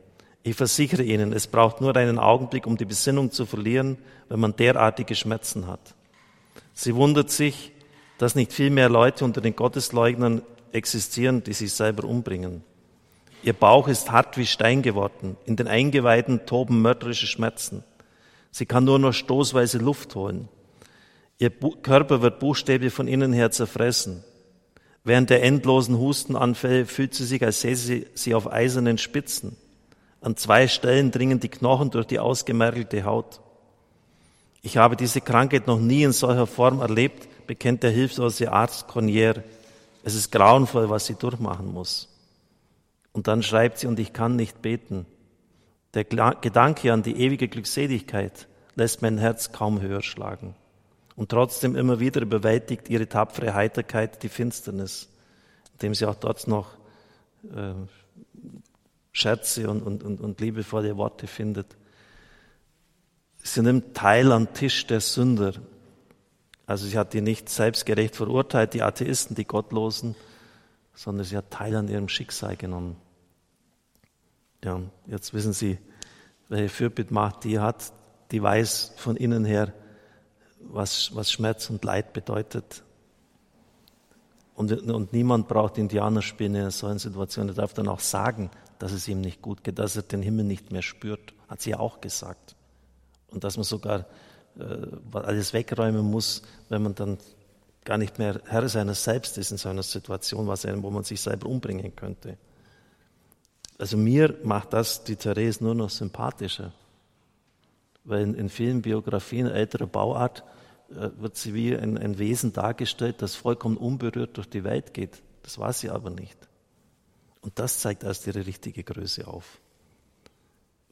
Ich 0.41 0.55
versichere 0.55 1.03
Ihnen, 1.03 1.33
es 1.33 1.47
braucht 1.47 1.81
nur 1.81 1.93
einen 1.97 2.17
Augenblick, 2.17 2.65
um 2.65 2.77
die 2.77 2.85
Besinnung 2.85 3.31
zu 3.31 3.45
verlieren, 3.45 3.97
wenn 4.29 4.39
man 4.39 4.55
derartige 4.55 5.15
Schmerzen 5.15 5.67
hat. 5.67 5.95
Sie 6.73 6.95
wundert 6.95 7.29
sich, 7.29 7.73
dass 8.19 8.35
nicht 8.35 8.53
viel 8.53 8.69
mehr 8.69 8.87
Leute 8.87 9.25
unter 9.25 9.41
den 9.41 9.57
Gottesleugnern 9.57 10.43
existieren, 10.71 11.43
die 11.43 11.51
sich 11.51 11.73
selber 11.73 12.05
umbringen. 12.05 12.63
Ihr 13.45 13.53
Bauch 13.53 13.87
ist 13.87 14.11
hart 14.11 14.37
wie 14.37 14.47
Stein 14.47 14.81
geworden, 14.81 15.37
in 15.45 15.55
den 15.55 15.67
Eingeweiden 15.67 16.47
toben 16.47 16.81
mörderische 16.81 17.27
Schmerzen. 17.27 17.83
Sie 18.49 18.65
kann 18.65 18.85
nur 18.85 18.97
noch 18.97 19.13
stoßweise 19.13 19.77
Luft 19.77 20.15
holen. 20.15 20.49
Ihr 21.37 21.51
Körper 21.51 22.23
wird 22.23 22.39
buchstäblich 22.39 22.91
von 22.91 23.07
innen 23.07 23.33
her 23.33 23.51
zerfressen. 23.51 24.23
Während 25.03 25.29
der 25.29 25.43
endlosen 25.43 25.99
Hustenanfälle 25.99 26.87
fühlt 26.87 27.13
sie 27.13 27.23
sich, 27.23 27.43
als 27.43 27.61
säße 27.61 27.85
sie, 27.85 28.07
sie 28.15 28.33
auf 28.33 28.51
eisernen 28.51 28.97
Spitzen. 28.97 29.55
An 30.21 30.35
zwei 30.37 30.67
Stellen 30.67 31.11
dringen 31.11 31.39
die 31.39 31.49
Knochen 31.49 31.91
durch 31.91 32.07
die 32.07 32.17
ausgemergelte 32.17 33.03
Haut. 33.03 33.41
Ich 34.63 34.77
habe 34.77 34.95
diese 34.95 35.21
Krankheit 35.21 35.67
noch 35.67 35.79
nie 35.79 36.01
in 36.01 36.13
solcher 36.13 36.47
Form 36.47 36.81
erlebt, 36.81 37.27
bekennt 37.45 37.83
der 37.83 37.91
hilflose 37.91 38.51
Arzt 38.51 38.87
Cornier. 38.87 39.43
Es 40.03 40.15
ist 40.15 40.31
grauenvoll, 40.31 40.89
was 40.89 41.05
sie 41.05 41.13
durchmachen 41.13 41.71
muss. 41.71 42.09
Und 43.15 43.27
dann 43.27 43.43
schreibt 43.43 43.77
sie, 43.77 43.87
und 43.87 43.97
ich 43.97 44.11
kann 44.11 44.35
nicht 44.35 44.61
beten. 44.61 45.05
Der 45.93 46.03
Gedanke 46.03 46.91
an 46.91 47.01
die 47.01 47.15
ewige 47.21 47.47
Glückseligkeit 47.47 48.49
lässt 48.75 49.01
mein 49.01 49.17
Herz 49.17 49.53
kaum 49.53 49.79
höher 49.79 50.01
schlagen. 50.01 50.53
Und 51.15 51.29
trotzdem 51.29 51.77
immer 51.77 52.01
wieder 52.01 52.21
überwältigt 52.21 52.89
ihre 52.89 53.07
tapfere 53.07 53.53
Heiterkeit 53.53 54.21
die 54.21 54.27
Finsternis, 54.27 55.07
indem 55.71 55.95
sie 55.95 56.05
auch 56.05 56.15
dort 56.15 56.45
noch 56.49 56.73
äh, 57.43 57.73
Scherze 59.13 59.69
und, 59.69 59.81
und, 59.81 60.03
und, 60.03 60.19
und 60.19 60.41
liebevolle 60.41 60.97
Worte 60.97 61.27
findet. 61.27 61.77
Sie 63.37 63.61
nimmt 63.61 63.95
teil 63.95 64.33
am 64.33 64.53
Tisch 64.53 64.87
der 64.87 64.99
Sünder. 64.99 65.53
Also 66.65 66.85
sie 66.85 66.97
hat 66.97 67.13
die 67.13 67.21
nicht 67.21 67.47
selbstgerecht 67.47 68.17
verurteilt, 68.17 68.73
die 68.73 68.83
Atheisten, 68.83 69.37
die 69.37 69.45
Gottlosen, 69.45 70.15
sondern 70.93 71.23
sie 71.23 71.37
hat 71.37 71.49
teil 71.49 71.77
an 71.77 71.87
ihrem 71.87 72.09
Schicksal 72.09 72.57
genommen. 72.57 72.97
Ja, 74.65 74.81
jetzt 75.05 75.31
wissen 75.35 75.53
Sie, 75.53 75.77
welche 76.49 76.69
Fürbittmacht 76.69 77.43
die 77.43 77.59
hat. 77.59 77.93
Die 78.31 78.41
weiß 78.41 78.93
von 78.97 79.15
innen 79.15 79.45
her, 79.45 79.71
was, 80.59 81.15
was 81.15 81.31
Schmerz 81.31 81.69
und 81.69 81.85
Leid 81.85 82.13
bedeutet. 82.13 82.83
Und, 84.55 84.71
und 84.89 85.13
niemand 85.13 85.47
braucht 85.47 85.77
Indianerspielen 85.77 86.55
in 86.55 86.71
solchen 86.71 86.97
Situation. 86.97 87.47
Er 87.49 87.53
darf 87.53 87.75
dann 87.75 87.87
auch 87.87 87.99
sagen, 87.99 88.49
dass 88.79 88.91
es 88.91 89.07
ihm 89.07 89.21
nicht 89.21 89.43
gut 89.43 89.63
geht, 89.63 89.77
dass 89.77 89.97
er 89.97 90.01
den 90.01 90.23
Himmel 90.23 90.45
nicht 90.45 90.71
mehr 90.71 90.81
spürt. 90.81 91.35
Hat 91.47 91.61
sie 91.61 91.69
ja 91.69 91.79
auch 91.79 92.01
gesagt. 92.01 92.55
Und 93.27 93.43
dass 93.43 93.57
man 93.57 93.65
sogar 93.65 94.07
äh, 94.57 94.87
alles 95.13 95.53
wegräumen 95.53 96.09
muss, 96.09 96.41
wenn 96.69 96.81
man 96.81 96.95
dann 96.95 97.19
gar 97.83 97.99
nicht 97.99 98.17
mehr 98.17 98.41
Herr 98.47 98.67
seiner 98.67 98.95
selbst 98.95 99.37
ist 99.37 99.51
in 99.51 99.57
so 99.57 99.69
einer 99.69 99.83
Situation, 99.83 100.47
was, 100.47 100.65
wo 100.65 100.89
man 100.89 101.03
sich 101.03 101.21
selber 101.21 101.49
umbringen 101.49 101.95
könnte. 101.95 102.39
Also 103.77 103.97
mir 103.97 104.37
macht 104.43 104.73
das 104.73 105.03
die 105.03 105.15
Therese 105.15 105.63
nur 105.63 105.75
noch 105.75 105.89
sympathischer. 105.89 106.71
Weil 108.03 108.21
in, 108.21 108.33
in 108.35 108.49
vielen 108.49 108.81
Biografien 108.81 109.47
älterer 109.47 109.87
Bauart 109.87 110.43
äh, 110.91 111.09
wird 111.17 111.35
sie 111.35 111.53
wie 111.53 111.75
ein, 111.75 111.97
ein 111.97 112.17
Wesen 112.19 112.53
dargestellt, 112.53 113.21
das 113.21 113.35
vollkommen 113.35 113.77
unberührt 113.77 114.37
durch 114.37 114.49
die 114.49 114.63
Welt 114.63 114.93
geht. 114.93 115.21
Das 115.43 115.57
war 115.57 115.73
sie 115.73 115.89
aber 115.89 116.09
nicht. 116.09 116.37
Und 117.41 117.59
das 117.59 117.79
zeigt 117.79 118.03
erst 118.03 118.25
ihre 118.27 118.45
richtige 118.45 118.83
Größe 118.83 119.27
auf. 119.27 119.59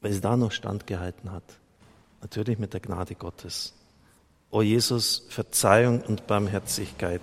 Weil 0.00 0.12
sie 0.12 0.20
da 0.20 0.36
noch 0.36 0.52
standgehalten 0.52 1.32
hat. 1.32 1.44
Natürlich 2.20 2.58
mit 2.58 2.72
der 2.72 2.80
Gnade 2.80 3.14
Gottes. 3.14 3.74
O 4.50 4.62
Jesus, 4.62 5.26
Verzeihung 5.30 6.02
und 6.02 6.26
Barmherzigkeit. 6.26 7.22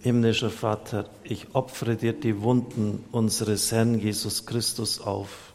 Himmlischer 0.00 0.50
Vater, 0.50 1.10
ich 1.24 1.54
opfere 1.54 1.96
dir 1.96 2.12
die 2.12 2.40
Wunden 2.40 3.04
unseres 3.10 3.72
Herrn 3.72 3.98
Jesus 3.98 4.46
Christus 4.46 5.00
auf. 5.00 5.52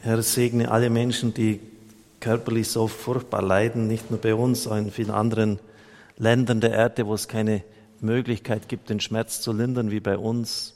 Herr, 0.00 0.22
segne 0.22 0.70
alle 0.70 0.88
Menschen, 0.88 1.34
die 1.34 1.60
körperlich 2.20 2.68
so 2.68 2.88
furchtbar 2.88 3.42
leiden, 3.42 3.86
nicht 3.86 4.10
nur 4.10 4.18
bei 4.18 4.34
uns, 4.34 4.62
sondern 4.62 4.86
in 4.86 4.90
vielen 4.92 5.10
anderen 5.10 5.58
Ländern 6.16 6.62
der 6.62 6.72
Erde, 6.72 7.06
wo 7.06 7.12
es 7.12 7.28
keine 7.28 7.62
Möglichkeit 8.00 8.66
gibt, 8.66 8.88
den 8.88 9.00
Schmerz 9.00 9.42
zu 9.42 9.52
lindern 9.52 9.90
wie 9.90 10.00
bei 10.00 10.16
uns. 10.16 10.74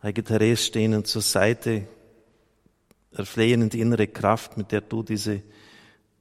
Heilige 0.00 0.22
Therese, 0.22 0.62
stehen 0.62 0.92
ihnen 0.92 1.04
zur 1.04 1.22
Seite, 1.22 1.88
erflehen 3.10 3.68
die 3.68 3.80
innere 3.80 4.06
Kraft, 4.06 4.56
mit 4.56 4.70
der 4.70 4.82
du 4.82 5.02
diese 5.02 5.42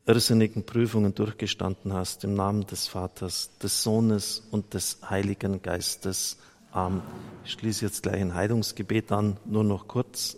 irrsinnigen 0.05 0.63
Prüfungen 0.65 1.15
durchgestanden 1.15 1.93
hast, 1.93 2.23
im 2.23 2.35
Namen 2.35 2.65
des 2.67 2.87
Vaters, 2.87 3.49
des 3.61 3.81
Sohnes 3.81 4.43
und 4.51 4.73
des 4.73 4.99
Heiligen 5.09 5.61
Geistes. 5.61 6.37
Amen. 6.71 7.01
Ich 7.43 7.53
schließe 7.53 7.85
jetzt 7.85 8.03
gleich 8.03 8.21
ein 8.21 8.35
Heilungsgebet 8.35 9.11
an, 9.11 9.37
nur 9.45 9.63
noch 9.63 9.87
kurz. 9.87 10.37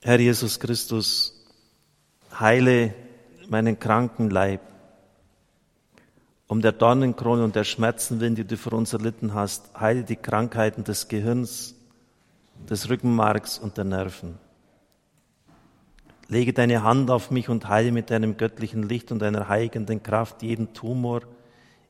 Herr 0.00 0.18
Jesus 0.18 0.58
Christus, 0.58 1.44
heile 2.38 2.94
meinen 3.48 3.78
kranken 3.78 4.30
Leib. 4.30 4.60
Um 6.48 6.60
der 6.60 6.72
Dornenkrone 6.72 7.44
und 7.44 7.54
der 7.54 7.64
Schmerzen 7.64 8.20
willen, 8.20 8.34
die 8.34 8.44
du 8.44 8.56
für 8.56 8.70
uns 8.70 8.92
erlitten 8.92 9.34
hast, 9.34 9.78
heile 9.78 10.02
die 10.02 10.16
Krankheiten 10.16 10.82
des 10.82 11.08
Gehirns, 11.08 11.74
des 12.68 12.88
Rückenmarks 12.88 13.58
und 13.58 13.76
der 13.76 13.84
Nerven. 13.84 14.38
Lege 16.28 16.52
deine 16.52 16.82
Hand 16.82 17.10
auf 17.10 17.30
mich 17.30 17.48
und 17.48 17.68
heile 17.68 17.92
mit 17.92 18.10
deinem 18.10 18.36
göttlichen 18.36 18.82
Licht 18.82 19.12
und 19.12 19.20
deiner 19.20 19.48
heilenden 19.48 20.02
Kraft 20.02 20.42
jeden 20.42 20.72
Tumor, 20.72 21.22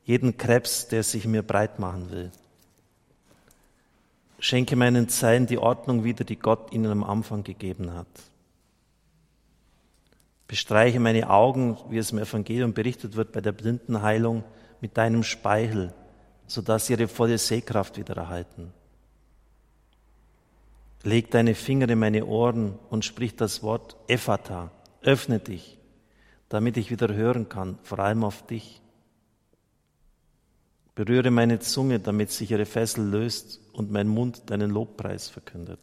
jeden 0.04 0.36
Krebs, 0.36 0.88
der 0.88 1.02
sich 1.02 1.26
mir 1.26 1.42
breit 1.42 1.78
machen 1.78 2.10
will. 2.10 2.30
Schenke 4.38 4.74
meinen 4.74 5.08
Zeilen 5.08 5.46
die 5.46 5.58
Ordnung 5.58 6.02
wieder, 6.02 6.24
die 6.24 6.36
Gott 6.36 6.72
ihnen 6.72 6.90
am 6.90 7.04
Anfang 7.04 7.44
gegeben 7.44 7.94
hat. 7.94 8.08
Bestreiche 10.48 10.98
meine 10.98 11.30
Augen, 11.30 11.78
wie 11.88 11.98
es 11.98 12.10
im 12.10 12.18
Evangelium 12.18 12.74
berichtet 12.74 13.14
wird, 13.14 13.32
bei 13.32 13.40
der 13.40 13.52
Blindenheilung 13.52 14.42
mit 14.80 14.96
deinem 14.96 15.22
Speichel, 15.22 15.94
sodass 16.48 16.86
sie 16.86 16.94
ihre 16.94 17.06
volle 17.06 17.38
Sehkraft 17.38 17.96
wieder 17.96 18.16
erhalten. 18.16 18.72
Leg 21.04 21.30
deine 21.30 21.54
Finger 21.54 21.88
in 21.88 21.98
meine 21.98 22.26
Ohren 22.26 22.78
und 22.90 23.04
sprich 23.04 23.34
das 23.34 23.62
Wort 23.62 23.96
Ephata, 24.06 24.70
öffne 25.02 25.40
dich, 25.40 25.78
damit 26.48 26.76
ich 26.76 26.90
wieder 26.90 27.12
hören 27.12 27.48
kann, 27.48 27.78
vor 27.82 27.98
allem 27.98 28.22
auf 28.22 28.46
dich. 28.46 28.80
Berühre 30.94 31.30
meine 31.30 31.58
Zunge, 31.58 31.98
damit 31.98 32.30
sich 32.30 32.50
ihre 32.50 32.66
Fessel 32.66 33.04
löst 33.04 33.60
und 33.72 33.90
mein 33.90 34.08
Mund 34.08 34.50
deinen 34.50 34.70
Lobpreis 34.70 35.28
verkündet. 35.28 35.80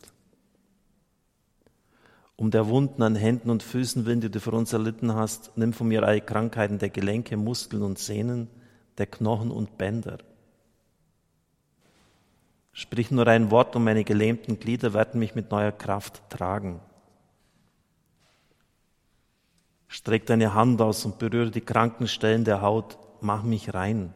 Um 2.38 2.52
der 2.52 2.70
Wunden 2.70 3.02
an 3.02 3.18
Händen 3.18 3.50
und 3.50 3.64
Füßen 3.64 4.06
willen, 4.06 4.22
die 4.22 4.32
du 4.32 4.40
für 4.40 4.52
uns 4.52 4.72
erlitten 4.72 5.14
hast, 5.14 5.52
nimm 5.58 5.74
von 5.74 5.90
mir 5.90 6.04
alle 6.04 6.22
Krankheiten 6.22 6.80
der 6.80 6.90
Gelenke, 6.90 7.36
Muskeln 7.36 7.82
und 7.82 8.00
Sehnen, 8.00 8.48
der 8.98 9.08
Knochen 9.08 9.52
und 9.52 9.78
Bänder. 9.78 10.20
Sprich 12.80 13.12
nur 13.12 13.28
ein 13.28 13.52
Wort 13.52 13.76
und 13.76 13.84
meine 13.84 14.06
gelähmten 14.06 14.58
Glieder 14.58 14.94
werden 14.94 15.20
mich 15.20 15.36
mit 15.36 15.52
neuer 15.52 15.74
Kraft 15.74 16.22
tragen. 16.30 16.80
Streck 19.90 20.26
deine 20.28 20.54
Hand 20.54 20.82
aus 20.82 21.04
und 21.04 21.20
berühre 21.20 21.52
die 21.52 21.60
kranken 21.60 22.08
Stellen 22.08 22.46
der 22.46 22.62
Haut, 22.62 22.98
mach 23.20 23.44
mich 23.44 23.74
rein. 23.74 24.14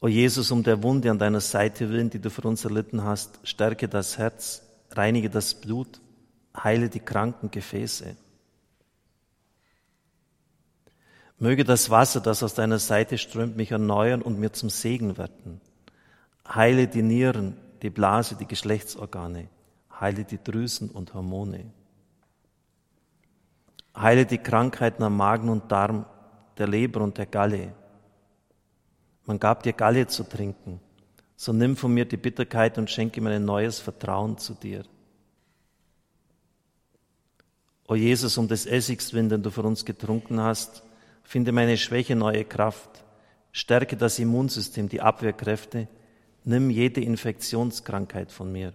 O 0.00 0.08
Jesus, 0.08 0.50
um 0.52 0.62
der 0.62 0.82
Wunde 0.82 1.10
an 1.10 1.18
deiner 1.18 1.40
Seite 1.40 1.90
willen, 1.90 2.08
die 2.08 2.18
du 2.18 2.30
für 2.30 2.48
uns 2.48 2.64
erlitten 2.64 3.04
hast, 3.04 3.40
stärke 3.46 3.88
das 3.88 4.16
Herz, 4.16 4.62
reinige 4.92 5.28
das 5.28 5.52
Blut, 5.52 6.00
heile 6.56 6.88
die 6.88 7.00
kranken 7.00 7.50
Gefäße. 7.50 8.16
Möge 11.40 11.64
das 11.64 11.88
Wasser, 11.88 12.20
das 12.20 12.42
aus 12.42 12.52
deiner 12.52 12.78
Seite 12.78 13.16
strömt, 13.16 13.56
mich 13.56 13.70
erneuern 13.70 14.20
und 14.20 14.38
mir 14.38 14.52
zum 14.52 14.68
Segen 14.68 15.16
werden. 15.16 15.62
Heile 16.46 16.86
die 16.86 17.02
Nieren, 17.02 17.56
die 17.80 17.88
Blase, 17.88 18.36
die 18.36 18.46
Geschlechtsorgane. 18.46 19.48
Heile 19.98 20.24
die 20.24 20.42
Drüsen 20.42 20.90
und 20.90 21.14
Hormone. 21.14 21.72
Heile 23.96 24.26
die 24.26 24.36
Krankheiten 24.36 25.02
am 25.02 25.16
Magen 25.16 25.48
und 25.48 25.72
Darm, 25.72 26.04
der 26.58 26.68
Leber 26.68 27.00
und 27.00 27.16
der 27.16 27.26
Galle. 27.26 27.72
Man 29.24 29.38
gab 29.38 29.62
dir 29.62 29.72
Galle 29.72 30.06
zu 30.08 30.24
trinken. 30.24 30.78
So 31.36 31.54
nimm 31.54 31.74
von 31.74 31.94
mir 31.94 32.04
die 32.04 32.18
Bitterkeit 32.18 32.76
und 32.76 32.90
schenke 32.90 33.22
mir 33.22 33.30
ein 33.30 33.46
neues 33.46 33.78
Vertrauen 33.78 34.36
zu 34.36 34.52
dir. 34.52 34.84
O 37.88 37.94
Jesus, 37.94 38.36
um 38.36 38.46
des 38.46 38.66
Essigs 38.66 39.14
willen, 39.14 39.30
den 39.30 39.42
du 39.42 39.50
für 39.50 39.62
uns 39.62 39.86
getrunken 39.86 40.38
hast, 40.38 40.82
Finde 41.22 41.52
meine 41.52 41.76
Schwäche 41.76 42.16
neue 42.16 42.44
Kraft. 42.44 43.04
Stärke 43.52 43.96
das 43.96 44.18
Immunsystem, 44.18 44.88
die 44.88 45.00
Abwehrkräfte. 45.00 45.88
Nimm 46.44 46.70
jede 46.70 47.00
Infektionskrankheit 47.00 48.32
von 48.32 48.50
mir. 48.50 48.72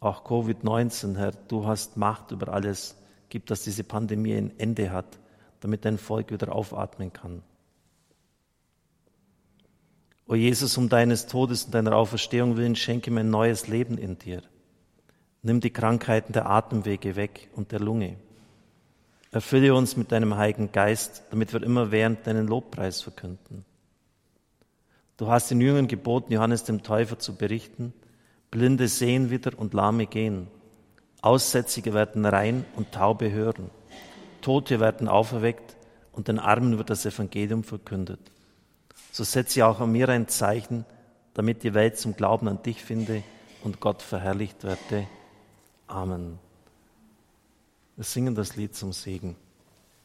Auch 0.00 0.24
Covid-19, 0.24 1.16
Herr, 1.16 1.32
du 1.32 1.66
hast 1.66 1.96
Macht 1.96 2.30
über 2.30 2.48
alles. 2.52 2.96
Gib, 3.28 3.46
dass 3.46 3.62
diese 3.62 3.84
Pandemie 3.84 4.34
ein 4.34 4.52
Ende 4.58 4.90
hat, 4.90 5.18
damit 5.60 5.84
dein 5.84 5.98
Volk 5.98 6.30
wieder 6.30 6.54
aufatmen 6.54 7.12
kann. 7.12 7.42
O 10.26 10.34
Jesus, 10.34 10.78
um 10.78 10.88
deines 10.88 11.26
Todes 11.26 11.64
und 11.64 11.74
deiner 11.74 11.96
Auferstehung 11.96 12.56
willen, 12.56 12.76
schenke 12.76 13.10
mir 13.10 13.20
ein 13.20 13.30
neues 13.30 13.68
Leben 13.68 13.98
in 13.98 14.18
dir. 14.18 14.42
Nimm 15.42 15.60
die 15.60 15.70
Krankheiten 15.70 16.32
der 16.32 16.48
Atemwege 16.48 17.16
weg 17.16 17.50
und 17.54 17.72
der 17.72 17.80
Lunge. 17.80 18.16
Erfülle 19.34 19.74
uns 19.74 19.96
mit 19.96 20.12
deinem 20.12 20.36
Heiligen 20.36 20.70
Geist, 20.70 21.24
damit 21.30 21.52
wir 21.52 21.60
immer 21.60 21.90
während 21.90 22.24
deinen 22.24 22.46
Lobpreis 22.46 23.02
verkünden. 23.02 23.64
Du 25.16 25.26
hast 25.26 25.50
den 25.50 25.60
Jüngern 25.60 25.88
geboten, 25.88 26.32
Johannes 26.32 26.62
dem 26.62 26.84
Täufer 26.84 27.18
zu 27.18 27.34
berichten, 27.34 27.92
Blinde 28.52 28.86
sehen 28.86 29.30
wieder 29.30 29.58
und 29.58 29.74
Lahme 29.74 30.06
gehen, 30.06 30.46
Aussätzige 31.20 31.94
werden 31.94 32.24
rein 32.24 32.64
und 32.76 32.92
Taube 32.92 33.32
hören, 33.32 33.70
Tote 34.40 34.78
werden 34.78 35.08
auferweckt 35.08 35.74
und 36.12 36.28
den 36.28 36.38
Armen 36.38 36.78
wird 36.78 36.90
das 36.90 37.04
Evangelium 37.04 37.64
verkündet. 37.64 38.20
So 39.10 39.24
setze 39.24 39.66
auch 39.66 39.80
an 39.80 39.90
mir 39.90 40.08
ein 40.10 40.28
Zeichen, 40.28 40.84
damit 41.32 41.64
die 41.64 41.74
Welt 41.74 41.98
zum 41.98 42.14
Glauben 42.14 42.46
an 42.46 42.62
dich 42.62 42.84
finde 42.84 43.24
und 43.64 43.80
Gott 43.80 44.00
verherrlicht 44.00 44.62
werde. 44.62 45.08
Amen. 45.88 46.38
Wir 47.96 48.04
singen 48.04 48.34
das 48.34 48.56
Lied 48.56 48.74
zum 48.74 48.92
Segen. 48.92 49.36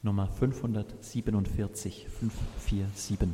Nummer 0.04 0.28
547, 0.28 2.06
547. 2.08 3.30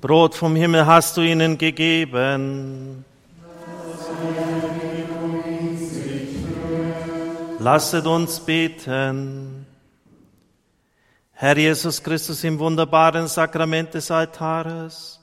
Brot 0.00 0.34
vom 0.34 0.56
Himmel 0.56 0.86
hast 0.86 1.18
du 1.18 1.20
ihnen 1.20 1.58
gegeben. 1.58 2.93
Lasset 7.64 8.06
uns 8.06 8.40
beten. 8.40 9.64
Herr 11.32 11.56
Jesus 11.56 12.02
Christus, 12.02 12.44
im 12.44 12.58
wunderbaren 12.58 13.26
Sakrament 13.26 13.94
des 13.94 14.10
Altares 14.10 15.18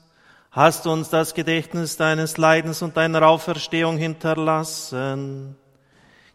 hast 0.50 0.84
du 0.84 0.90
uns 0.90 1.08
das 1.08 1.34
Gedächtnis 1.34 1.96
deines 1.96 2.38
Leidens 2.38 2.82
und 2.82 2.96
deiner 2.96 3.28
Auferstehung 3.28 3.96
hinterlassen. 3.96 5.54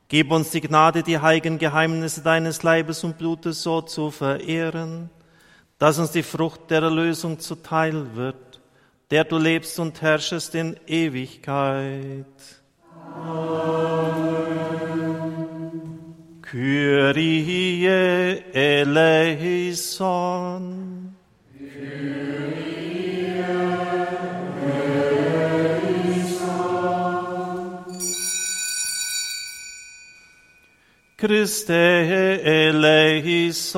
Gib 0.08 0.32
uns 0.32 0.52
die 0.52 0.62
Gnade, 0.62 1.04
die 1.04 1.20
heiligen 1.20 1.58
Geheimnisse 1.58 2.22
deines 2.22 2.64
Leibes 2.64 3.04
und 3.04 3.18
Blutes 3.18 3.62
so 3.62 3.82
zu 3.82 4.10
verehren, 4.10 5.10
dass 5.78 6.00
uns 6.00 6.12
die 6.12 6.24
Frucht 6.24 6.72
der 6.72 6.84
Erlösung 6.84 7.38
zuteil 7.38 8.16
wird, 8.16 8.62
der 9.12 9.26
du 9.26 9.38
lebst 9.38 9.78
und 9.78 10.02
herrschest 10.02 10.56
in 10.56 10.80
Ewigkeit. 10.88 12.26
Amen. 13.14 13.47
Kyrie 16.50 18.42
eleison. 18.54 19.68
Christe 31.18 31.70
eleison. 32.46 33.78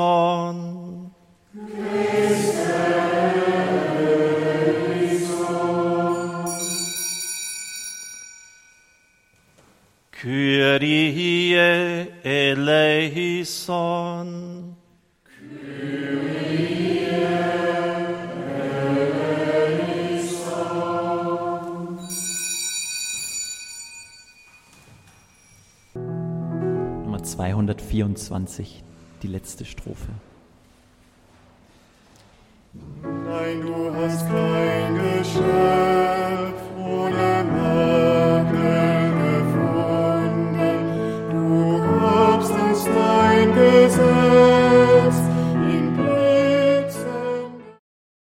Kyrie 10.80 12.08
eleison. 12.24 13.48
Nummer 27.04 27.24
224, 27.24 28.84
die 29.22 29.28
letzte 29.28 29.66
Strophe. 29.66 30.08
Nein, 33.04 33.62
du 33.62 33.94
hast 33.94 34.26
kein 34.30 34.96